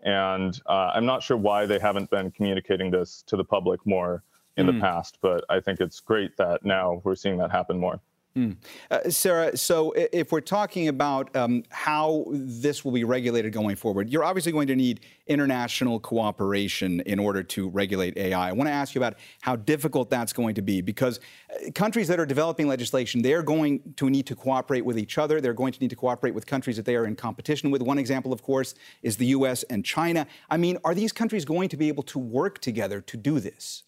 And 0.02 0.60
uh, 0.66 0.90
I'm 0.94 1.06
not 1.06 1.22
sure 1.22 1.36
why 1.36 1.64
they 1.66 1.78
haven't 1.78 2.10
been 2.10 2.32
communicating 2.32 2.90
this 2.90 3.22
to 3.28 3.36
the 3.36 3.44
public 3.44 3.86
more 3.86 4.24
in 4.56 4.66
mm. 4.66 4.74
the 4.74 4.80
past, 4.80 5.18
but 5.22 5.44
I 5.48 5.60
think 5.60 5.78
it's 5.78 6.00
great 6.00 6.36
that 6.38 6.64
now 6.64 7.00
we're 7.04 7.14
seeing 7.14 7.38
that 7.38 7.52
happen 7.52 7.78
more. 7.78 8.00
Mm. 8.36 8.56
Uh, 8.92 9.10
Sarah, 9.10 9.56
so 9.56 9.92
if 9.96 10.30
we're 10.30 10.40
talking 10.40 10.86
about 10.86 11.34
um, 11.34 11.64
how 11.70 12.26
this 12.30 12.84
will 12.84 12.92
be 12.92 13.02
regulated 13.02 13.52
going 13.52 13.74
forward, 13.74 14.08
you're 14.08 14.22
obviously 14.22 14.52
going 14.52 14.68
to 14.68 14.76
need 14.76 15.00
international 15.26 15.98
cooperation 15.98 17.00
in 17.00 17.18
order 17.18 17.42
to 17.42 17.68
regulate 17.68 18.16
AI. 18.16 18.50
I 18.50 18.52
want 18.52 18.68
to 18.68 18.72
ask 18.72 18.94
you 18.94 19.00
about 19.00 19.16
how 19.40 19.56
difficult 19.56 20.10
that's 20.10 20.32
going 20.32 20.54
to 20.54 20.62
be 20.62 20.80
because 20.80 21.18
uh, 21.50 21.72
countries 21.72 22.06
that 22.06 22.20
are 22.20 22.26
developing 22.26 22.68
legislation, 22.68 23.20
they're 23.20 23.42
going 23.42 23.94
to 23.96 24.08
need 24.08 24.26
to 24.26 24.36
cooperate 24.36 24.84
with 24.84 24.96
each 24.96 25.18
other. 25.18 25.40
They're 25.40 25.52
going 25.52 25.72
to 25.72 25.80
need 25.80 25.90
to 25.90 25.96
cooperate 25.96 26.32
with 26.32 26.46
countries 26.46 26.76
that 26.76 26.84
they 26.84 26.94
are 26.94 27.06
in 27.06 27.16
competition 27.16 27.72
with. 27.72 27.82
One 27.82 27.98
example, 27.98 28.32
of 28.32 28.42
course, 28.42 28.76
is 29.02 29.16
the 29.16 29.26
US 29.26 29.64
and 29.64 29.84
China. 29.84 30.28
I 30.48 30.56
mean, 30.56 30.78
are 30.84 30.94
these 30.94 31.10
countries 31.10 31.44
going 31.44 31.68
to 31.70 31.76
be 31.76 31.88
able 31.88 32.04
to 32.04 32.18
work 32.20 32.60
together 32.60 33.00
to 33.00 33.16
do 33.16 33.40
this? 33.40 33.82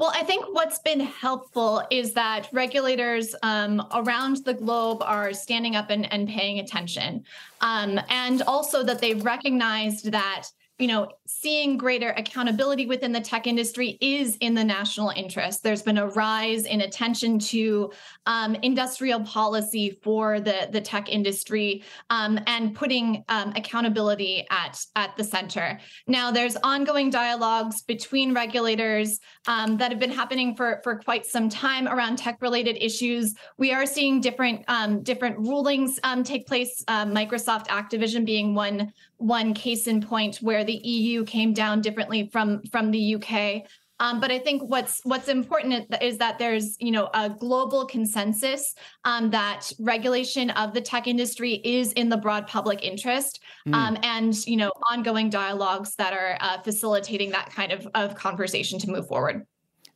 Well, 0.00 0.12
I 0.14 0.22
think 0.22 0.46
what's 0.52 0.78
been 0.78 1.00
helpful 1.00 1.82
is 1.90 2.14
that 2.14 2.48
regulators 2.52 3.34
um, 3.42 3.86
around 3.92 4.38
the 4.46 4.54
globe 4.54 5.02
are 5.02 5.34
standing 5.34 5.76
up 5.76 5.90
and, 5.90 6.10
and 6.10 6.26
paying 6.26 6.58
attention. 6.58 7.22
Um, 7.60 8.00
and 8.08 8.40
also 8.46 8.82
that 8.82 9.02
they've 9.02 9.22
recognized 9.22 10.10
that 10.10 10.46
you 10.80 10.86
know, 10.86 11.08
seeing 11.26 11.76
greater 11.76 12.10
accountability 12.10 12.86
within 12.86 13.12
the 13.12 13.20
tech 13.20 13.46
industry 13.46 13.98
is 14.00 14.36
in 14.40 14.54
the 14.54 14.64
national 14.64 15.10
interest. 15.10 15.62
There's 15.62 15.82
been 15.82 15.98
a 15.98 16.08
rise 16.08 16.64
in 16.64 16.80
attention 16.80 17.38
to 17.38 17.92
um, 18.26 18.54
industrial 18.56 19.20
policy 19.20 19.98
for 20.02 20.40
the, 20.40 20.68
the 20.72 20.80
tech 20.80 21.08
industry 21.08 21.84
um, 22.08 22.40
and 22.46 22.74
putting 22.74 23.24
um, 23.28 23.52
accountability 23.56 24.46
at, 24.50 24.82
at 24.96 25.16
the 25.16 25.24
center. 25.24 25.78
Now, 26.06 26.30
there's 26.30 26.56
ongoing 26.56 27.10
dialogues 27.10 27.82
between 27.82 28.34
regulators 28.34 29.20
um, 29.46 29.76
that 29.76 29.90
have 29.90 30.00
been 30.00 30.10
happening 30.10 30.56
for, 30.56 30.80
for 30.82 30.98
quite 30.98 31.26
some 31.26 31.48
time 31.48 31.88
around 31.88 32.16
tech-related 32.16 32.76
issues. 32.82 33.34
We 33.58 33.72
are 33.72 33.86
seeing 33.86 34.20
different 34.20 34.64
um, 34.68 35.02
different 35.02 35.38
rulings 35.38 35.98
um, 36.04 36.24
take 36.24 36.46
place. 36.46 36.82
Uh, 36.88 37.04
Microsoft 37.04 37.66
Activision 37.66 38.24
being 38.24 38.54
one 38.54 38.92
one 39.20 39.54
case 39.54 39.86
in 39.86 40.00
point 40.00 40.36
where 40.38 40.64
the 40.64 40.74
EU 40.74 41.24
came 41.24 41.52
down 41.52 41.80
differently 41.80 42.28
from 42.32 42.62
from 42.70 42.90
the 42.90 43.16
UK. 43.16 43.64
Um, 44.00 44.18
but 44.18 44.30
I 44.30 44.38
think 44.38 44.62
what's 44.62 45.02
what's 45.04 45.28
important 45.28 45.94
is 46.00 46.16
that 46.18 46.38
there's 46.38 46.76
you 46.80 46.90
know 46.90 47.10
a 47.12 47.28
global 47.28 47.84
consensus 47.84 48.74
um, 49.04 49.30
that 49.30 49.70
regulation 49.78 50.50
of 50.50 50.72
the 50.72 50.80
tech 50.80 51.06
industry 51.06 51.60
is 51.64 51.92
in 51.92 52.08
the 52.08 52.16
broad 52.16 52.46
public 52.46 52.82
interest, 52.82 53.40
mm. 53.68 53.74
um, 53.74 53.98
and 54.02 54.34
you 54.46 54.56
know 54.56 54.72
ongoing 54.90 55.28
dialogues 55.28 55.94
that 55.96 56.14
are 56.14 56.38
uh, 56.40 56.60
facilitating 56.62 57.30
that 57.30 57.52
kind 57.52 57.72
of, 57.72 57.86
of 57.94 58.14
conversation 58.14 58.78
to 58.78 58.90
move 58.90 59.06
forward. 59.06 59.46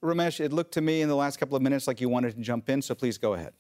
Ramesh, 0.03 0.39
it 0.39 0.53
looked 0.53 0.75
to 0.75 0.83
me 0.83 1.01
in 1.01 1.09
the 1.09 1.17
last 1.17 1.39
couple 1.39 1.57
of 1.57 1.63
minutes 1.63 1.87
like 1.89 1.99
you 1.99 2.11
wanted 2.11 2.37
to 2.37 2.43
jump 2.43 2.69
in, 2.69 2.83
so 2.83 2.95
please 2.95 3.17
go 3.17 3.33
ahead. 3.33 3.55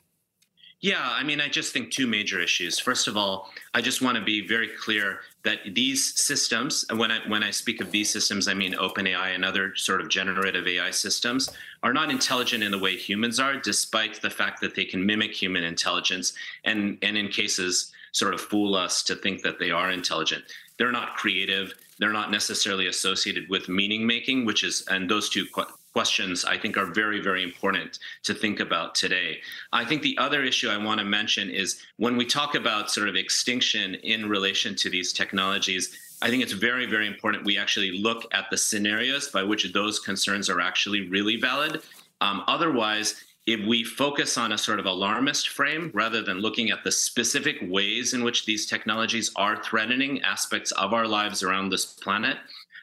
Yeah, 0.84 1.00
I 1.00 1.22
mean, 1.22 1.40
I 1.40 1.48
just 1.48 1.72
think 1.72 1.90
two 1.90 2.06
major 2.06 2.42
issues. 2.42 2.78
First 2.78 3.08
of 3.08 3.16
all, 3.16 3.50
I 3.72 3.80
just 3.80 4.02
want 4.02 4.18
to 4.18 4.22
be 4.22 4.46
very 4.46 4.68
clear 4.68 5.20
that 5.42 5.60
these 5.72 6.12
systems, 6.20 6.84
when 6.94 7.10
I 7.10 7.20
when 7.26 7.42
I 7.42 7.52
speak 7.52 7.80
of 7.80 7.90
these 7.90 8.10
systems, 8.10 8.48
I 8.48 8.52
mean 8.52 8.74
OpenAI 8.74 9.34
and 9.34 9.46
other 9.46 9.74
sort 9.76 10.02
of 10.02 10.10
generative 10.10 10.68
AI 10.68 10.90
systems, 10.90 11.48
are 11.82 11.94
not 11.94 12.10
intelligent 12.10 12.62
in 12.62 12.70
the 12.70 12.78
way 12.78 12.96
humans 12.96 13.40
are, 13.40 13.56
despite 13.56 14.20
the 14.20 14.28
fact 14.28 14.60
that 14.60 14.74
they 14.74 14.84
can 14.84 15.06
mimic 15.06 15.32
human 15.32 15.64
intelligence 15.64 16.34
and 16.64 16.98
and 17.00 17.16
in 17.16 17.28
cases 17.28 17.90
sort 18.12 18.34
of 18.34 18.40
fool 18.42 18.74
us 18.74 19.02
to 19.04 19.14
think 19.14 19.40
that 19.40 19.58
they 19.58 19.70
are 19.70 19.90
intelligent. 19.90 20.44
They're 20.76 20.92
not 20.92 21.16
creative. 21.16 21.72
They're 21.98 22.12
not 22.12 22.30
necessarily 22.30 22.88
associated 22.88 23.48
with 23.48 23.70
meaning 23.70 24.06
making, 24.06 24.44
which 24.44 24.62
is 24.62 24.84
and 24.90 25.08
those 25.08 25.30
two 25.30 25.46
questions 25.94 26.44
I 26.44 26.58
think 26.58 26.76
are 26.76 26.86
very, 26.86 27.20
very 27.20 27.42
important 27.44 28.00
to 28.24 28.34
think 28.34 28.58
about 28.58 28.96
today. 28.96 29.40
I 29.72 29.84
think 29.84 30.02
the 30.02 30.18
other 30.18 30.42
issue 30.42 30.68
I 30.68 30.76
want 30.76 30.98
to 30.98 31.04
mention 31.06 31.48
is 31.48 31.80
when 31.96 32.16
we 32.16 32.26
talk 32.26 32.56
about 32.56 32.90
sort 32.90 33.08
of 33.08 33.14
extinction 33.14 33.94
in 33.94 34.28
relation 34.28 34.74
to 34.74 34.90
these 34.90 35.12
technologies, 35.12 35.96
I 36.20 36.30
think 36.30 36.42
it's 36.42 36.52
very, 36.52 36.86
very 36.86 37.06
important 37.06 37.44
we 37.44 37.58
actually 37.58 37.92
look 37.92 38.26
at 38.32 38.46
the 38.50 38.56
scenarios 38.56 39.28
by 39.28 39.44
which 39.44 39.72
those 39.72 40.00
concerns 40.00 40.50
are 40.50 40.60
actually 40.60 41.08
really 41.08 41.36
valid. 41.40 41.80
Um, 42.20 42.42
otherwise, 42.48 43.22
if 43.46 43.64
we 43.64 43.84
focus 43.84 44.36
on 44.36 44.52
a 44.52 44.58
sort 44.58 44.80
of 44.80 44.86
alarmist 44.86 45.50
frame 45.50 45.92
rather 45.94 46.22
than 46.22 46.38
looking 46.38 46.70
at 46.70 46.82
the 46.82 46.90
specific 46.90 47.58
ways 47.62 48.14
in 48.14 48.24
which 48.24 48.46
these 48.46 48.66
technologies 48.66 49.30
are 49.36 49.62
threatening 49.62 50.22
aspects 50.22 50.72
of 50.72 50.92
our 50.92 51.06
lives 51.06 51.42
around 51.42 51.68
this 51.68 51.86
planet, 51.86 52.38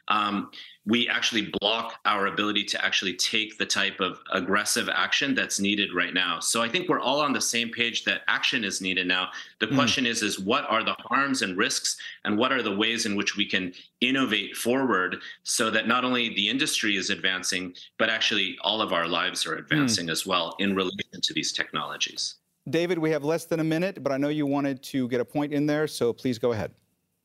um, 0.08 0.52
we 0.86 1.08
actually 1.08 1.52
block 1.60 2.00
our 2.06 2.28
ability 2.28 2.64
to 2.64 2.84
actually 2.84 3.14
take 3.14 3.58
the 3.58 3.66
type 3.66 4.00
of 4.00 4.20
aggressive 4.32 4.90
action 4.90 5.36
that's 5.36 5.60
needed 5.60 5.94
right 5.94 6.14
now. 6.14 6.40
So 6.40 6.62
I 6.62 6.70
think 6.70 6.90
we're 6.90 7.00
all 7.00 7.20
on 7.20 7.34
the 7.34 7.42
same 7.42 7.70
page 7.70 8.04
that 8.06 8.22
action 8.28 8.64
is 8.64 8.82
needed 8.82 9.08
now. 9.08 9.30
The 9.60 9.68
mm. 9.68 9.76
question 9.76 10.08
is 10.08 10.24
is 10.24 10.40
what 10.40 10.66
are 10.70 10.84
the 10.84 10.96
harms 11.00 11.44
and 11.44 11.56
risks 11.56 11.98
and 12.26 12.38
what 12.38 12.52
are 12.52 12.64
the 12.64 12.76
ways 12.76 13.06
in 13.06 13.16
which 13.16 13.38
we 13.38 13.46
can 13.46 13.74
innovate 14.02 14.56
forward 14.58 15.18
so 15.44 15.70
that 15.70 15.88
not 15.88 16.04
only 16.04 16.30
the 16.30 16.50
industry 16.50 16.98
is 16.98 17.12
advancing 17.12 17.76
but 18.00 18.10
actually 18.10 18.58
all 18.62 18.82
of 18.82 18.92
our 18.92 19.08
lives 19.08 19.46
are 19.46 19.56
advancing 19.56 20.08
mm. 20.08 20.12
as 20.12 20.26
well 20.26 20.56
in 20.60 20.76
relation 20.76 21.22
to 21.22 21.34
these 21.34 21.52
technologies. 21.52 22.36
David, 22.70 22.98
we 22.98 23.10
have 23.12 23.24
less 23.24 23.46
than 23.46 23.60
a 23.60 23.64
minute, 23.64 24.04
but 24.04 24.12
I 24.12 24.18
know 24.18 24.30
you 24.30 24.46
wanted 24.46 24.84
to 24.84 25.08
get 25.10 25.20
a 25.20 25.26
point 25.26 25.52
in 25.52 25.66
there, 25.66 25.88
so 25.88 26.14
please 26.14 26.38
go 26.38 26.52
ahead. 26.52 26.72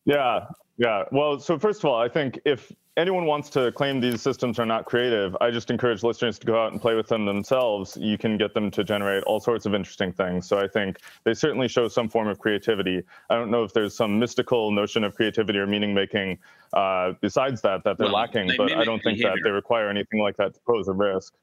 Yeah, 0.07 0.47
yeah. 0.79 1.05
Well, 1.11 1.39
so 1.39 1.59
first 1.59 1.81
of 1.81 1.87
all, 1.87 2.01
I 2.01 2.09
think 2.09 2.39
if 2.45 2.73
anyone 2.97 3.27
wants 3.27 3.51
to 3.51 3.73
claim 3.73 4.01
these 4.01 4.23
systems 4.23 4.59
are 4.59 4.67
not 4.67 4.85
creative, 4.87 5.37
I 5.41 5.51
just 5.51 5.71
encourage 5.71 6.03
listeners 6.03 6.39
to 6.39 6.47
go 6.47 6.63
out 6.63 6.73
and 6.73 6.81
play 6.81 6.95
with 6.95 7.09
them 7.09 7.27
themselves. 7.27 7.97
You 8.01 8.17
can 8.17 8.39
get 8.39 8.55
them 8.55 8.71
to 8.71 8.85
generate 8.85 9.23
all 9.25 9.41
sorts 9.41 9.67
of 9.67 9.75
interesting 9.75 10.13
things. 10.13 10.47
So 10.49 10.59
I 10.59 10.69
think 10.69 10.99
they 11.25 11.35
certainly 11.35 11.69
show 11.69 11.89
some 11.89 12.09
form 12.09 12.29
of 12.29 12.39
creativity. 12.39 13.03
I 13.31 13.37
don't 13.37 13.51
know 13.51 13.65
if 13.65 13.73
there's 13.73 13.95
some 13.95 14.19
mystical 14.19 14.71
notion 14.71 15.05
of 15.05 15.15
creativity 15.15 15.59
or 15.59 15.67
meaning 15.67 15.95
making 15.95 16.39
uh, 16.73 17.13
besides 17.21 17.63
that 17.63 17.85
that 17.85 17.99
they're 17.99 18.07
well, 18.07 18.17
lacking, 18.17 18.49
they 18.49 18.57
but 18.57 18.73
I 18.73 18.85
don't 18.85 19.03
think 19.03 19.19
behavior. 19.19 19.37
that 19.37 19.41
they 19.45 19.51
require 19.51 19.89
anything 19.89 20.21
like 20.21 20.37
that 20.37 20.55
to 20.55 20.61
pose 20.67 20.89
a 20.89 20.93
risk. 20.93 21.35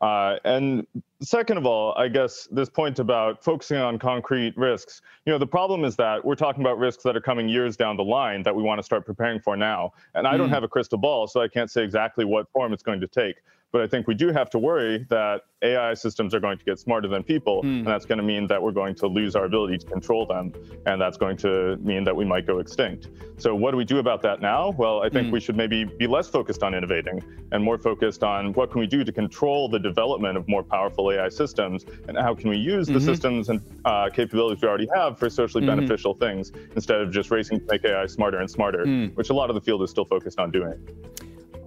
Uh, 0.00 0.36
and 0.44 0.86
second 1.22 1.56
of 1.56 1.64
all, 1.64 1.94
I 1.96 2.08
guess 2.08 2.46
this 2.50 2.68
point 2.68 2.98
about 2.98 3.42
focusing 3.42 3.78
on 3.78 3.98
concrete 3.98 4.56
risks, 4.56 5.00
you 5.24 5.32
know, 5.32 5.38
the 5.38 5.46
problem 5.46 5.84
is 5.84 5.96
that 5.96 6.24
we're 6.24 6.34
talking 6.34 6.62
about 6.62 6.78
risks 6.78 7.02
that 7.04 7.16
are 7.16 7.20
coming 7.20 7.48
years 7.48 7.76
down 7.76 7.96
the 7.96 8.04
line 8.04 8.42
that 8.42 8.54
we 8.54 8.62
want 8.62 8.78
to 8.78 8.82
start 8.82 9.06
preparing 9.06 9.40
for 9.40 9.56
now. 9.56 9.92
And 10.14 10.26
I 10.26 10.34
mm. 10.34 10.38
don't 10.38 10.50
have 10.50 10.64
a 10.64 10.68
crystal 10.68 10.98
ball, 10.98 11.26
so 11.26 11.40
I 11.40 11.48
can't 11.48 11.70
say 11.70 11.82
exactly 11.82 12.24
what 12.24 12.50
form 12.50 12.72
it's 12.72 12.82
going 12.82 13.00
to 13.00 13.08
take. 13.08 13.36
But 13.72 13.82
I 13.82 13.86
think 13.86 14.06
we 14.06 14.14
do 14.14 14.28
have 14.32 14.48
to 14.50 14.58
worry 14.58 15.06
that 15.10 15.42
AI 15.62 15.94
systems 15.94 16.34
are 16.34 16.40
going 16.40 16.58
to 16.58 16.64
get 16.64 16.78
smarter 16.78 17.08
than 17.08 17.22
people, 17.22 17.62
mm. 17.62 17.78
and 17.78 17.86
that's 17.86 18.04
going 18.04 18.18
to 18.18 18.24
mean 18.24 18.46
that 18.46 18.62
we're 18.62 18.72
going 18.72 18.94
to 18.96 19.06
lose 19.06 19.34
our 19.34 19.44
ability 19.46 19.78
to 19.78 19.86
control 19.86 20.24
them, 20.26 20.52
and 20.86 21.00
that's 21.00 21.16
going 21.16 21.36
to 21.38 21.76
mean 21.78 22.04
that 22.04 22.14
we 22.14 22.24
might 22.24 22.46
go 22.46 22.58
extinct. 22.58 23.08
So, 23.38 23.54
what 23.54 23.72
do 23.72 23.76
we 23.76 23.84
do 23.84 23.98
about 23.98 24.22
that 24.22 24.40
now? 24.40 24.70
Well, 24.78 25.02
I 25.02 25.08
think 25.08 25.28
mm. 25.28 25.32
we 25.32 25.40
should 25.40 25.56
maybe 25.56 25.84
be 25.84 26.06
less 26.06 26.28
focused 26.28 26.62
on 26.62 26.74
innovating 26.74 27.22
and 27.52 27.62
more 27.62 27.78
focused 27.78 28.22
on 28.22 28.52
what 28.52 28.70
can 28.70 28.80
we 28.80 28.86
do 28.86 29.02
to 29.02 29.12
control 29.12 29.68
the 29.68 29.78
development 29.78 30.36
of 30.36 30.46
more 30.48 30.62
powerful 30.62 31.10
AI 31.10 31.28
systems, 31.28 31.84
and 32.06 32.16
how 32.16 32.34
can 32.34 32.50
we 32.50 32.56
use 32.56 32.86
mm-hmm. 32.86 32.98
the 32.98 33.00
systems 33.00 33.48
and 33.48 33.60
uh, 33.84 34.08
capabilities 34.10 34.62
we 34.62 34.68
already 34.68 34.88
have 34.94 35.18
for 35.18 35.28
socially 35.28 35.64
mm-hmm. 35.64 35.76
beneficial 35.76 36.14
things 36.14 36.52
instead 36.74 37.00
of 37.00 37.10
just 37.10 37.30
racing 37.30 37.60
to 37.60 37.66
make 37.66 37.84
AI 37.84 38.06
smarter 38.06 38.38
and 38.38 38.50
smarter, 38.50 38.84
mm. 38.84 39.14
which 39.16 39.30
a 39.30 39.34
lot 39.34 39.50
of 39.50 39.54
the 39.54 39.60
field 39.60 39.82
is 39.82 39.90
still 39.90 40.04
focused 40.04 40.38
on 40.38 40.50
doing. 40.50 40.78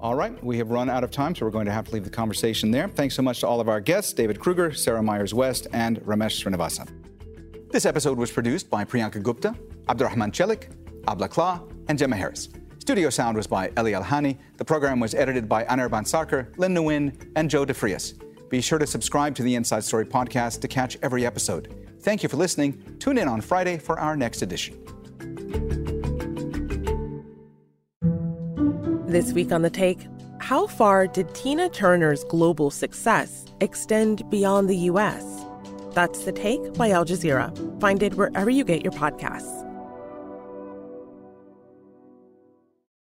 All 0.01 0.15
right, 0.15 0.41
we 0.41 0.57
have 0.59 0.71
run 0.71 0.89
out 0.89 1.03
of 1.03 1.11
time, 1.11 1.35
so 1.35 1.45
we're 1.45 1.51
going 1.51 1.65
to 1.65 1.73
have 1.73 1.85
to 1.85 1.93
leave 1.93 2.05
the 2.05 2.09
conversation 2.09 2.71
there. 2.71 2.87
Thanks 2.87 3.15
so 3.15 3.21
much 3.21 3.41
to 3.41 3.47
all 3.47 3.59
of 3.59 3.67
our 3.67 3.81
guests 3.81 4.13
David 4.13 4.39
Krueger, 4.39 4.71
Sarah 4.71 5.03
Myers 5.03 5.33
West, 5.33 5.67
and 5.73 5.99
Ramesh 6.01 6.41
Srinivasan. 6.41 6.89
This 7.71 7.85
episode 7.85 8.17
was 8.17 8.31
produced 8.31 8.69
by 8.69 8.85
Priyanka 8.85 9.21
Gupta, 9.21 9.53
Abdurrahman 9.89 10.31
Chelik, 10.31 10.69
Abla 11.07 11.27
Kla, 11.27 11.61
and 11.89 11.99
Gemma 11.99 12.15
Harris. 12.15 12.47
Studio 12.79 13.09
sound 13.09 13.35
was 13.35 13.45
by 13.45 13.71
Eli 13.77 13.91
Alhani. 13.91 14.39
The 14.55 14.65
program 14.65 15.01
was 15.01 15.13
edited 15.13 15.49
by 15.49 15.65
Anirban 15.65 16.05
Sarkar, 16.05 16.57
Lynn 16.57 16.73
Nguyen, 16.73 17.31
and 17.35 17.49
Joe 17.49 17.65
DeFrias. 17.65 18.13
Be 18.49 18.61
sure 18.61 18.79
to 18.79 18.87
subscribe 18.87 19.35
to 19.35 19.43
the 19.43 19.53
Inside 19.53 19.83
Story 19.83 20.05
podcast 20.05 20.61
to 20.61 20.67
catch 20.67 20.97
every 21.03 21.25
episode. 21.25 21.75
Thank 22.01 22.23
you 22.23 22.29
for 22.29 22.37
listening. 22.37 22.97
Tune 22.99 23.17
in 23.17 23.27
on 23.27 23.41
Friday 23.41 23.77
for 23.77 23.99
our 23.99 24.15
next 24.15 24.41
edition. 24.41 25.78
This 29.09 29.33
week 29.33 29.51
on 29.51 29.63
The 29.63 29.71
Take, 29.71 30.07
how 30.37 30.67
far 30.67 31.07
did 31.07 31.33
Tina 31.33 31.67
Turner's 31.67 32.23
global 32.25 32.69
success 32.69 33.43
extend 33.59 34.29
beyond 34.29 34.69
the 34.69 34.77
U.S.? 34.91 35.25
That's 35.93 36.25
The 36.25 36.31
Take 36.31 36.75
by 36.75 36.91
Al 36.91 37.05
Jazeera. 37.05 37.81
Find 37.81 38.03
it 38.03 38.13
wherever 38.13 38.51
you 38.51 38.63
get 38.63 38.83
your 38.83 38.91
podcasts. 38.91 39.65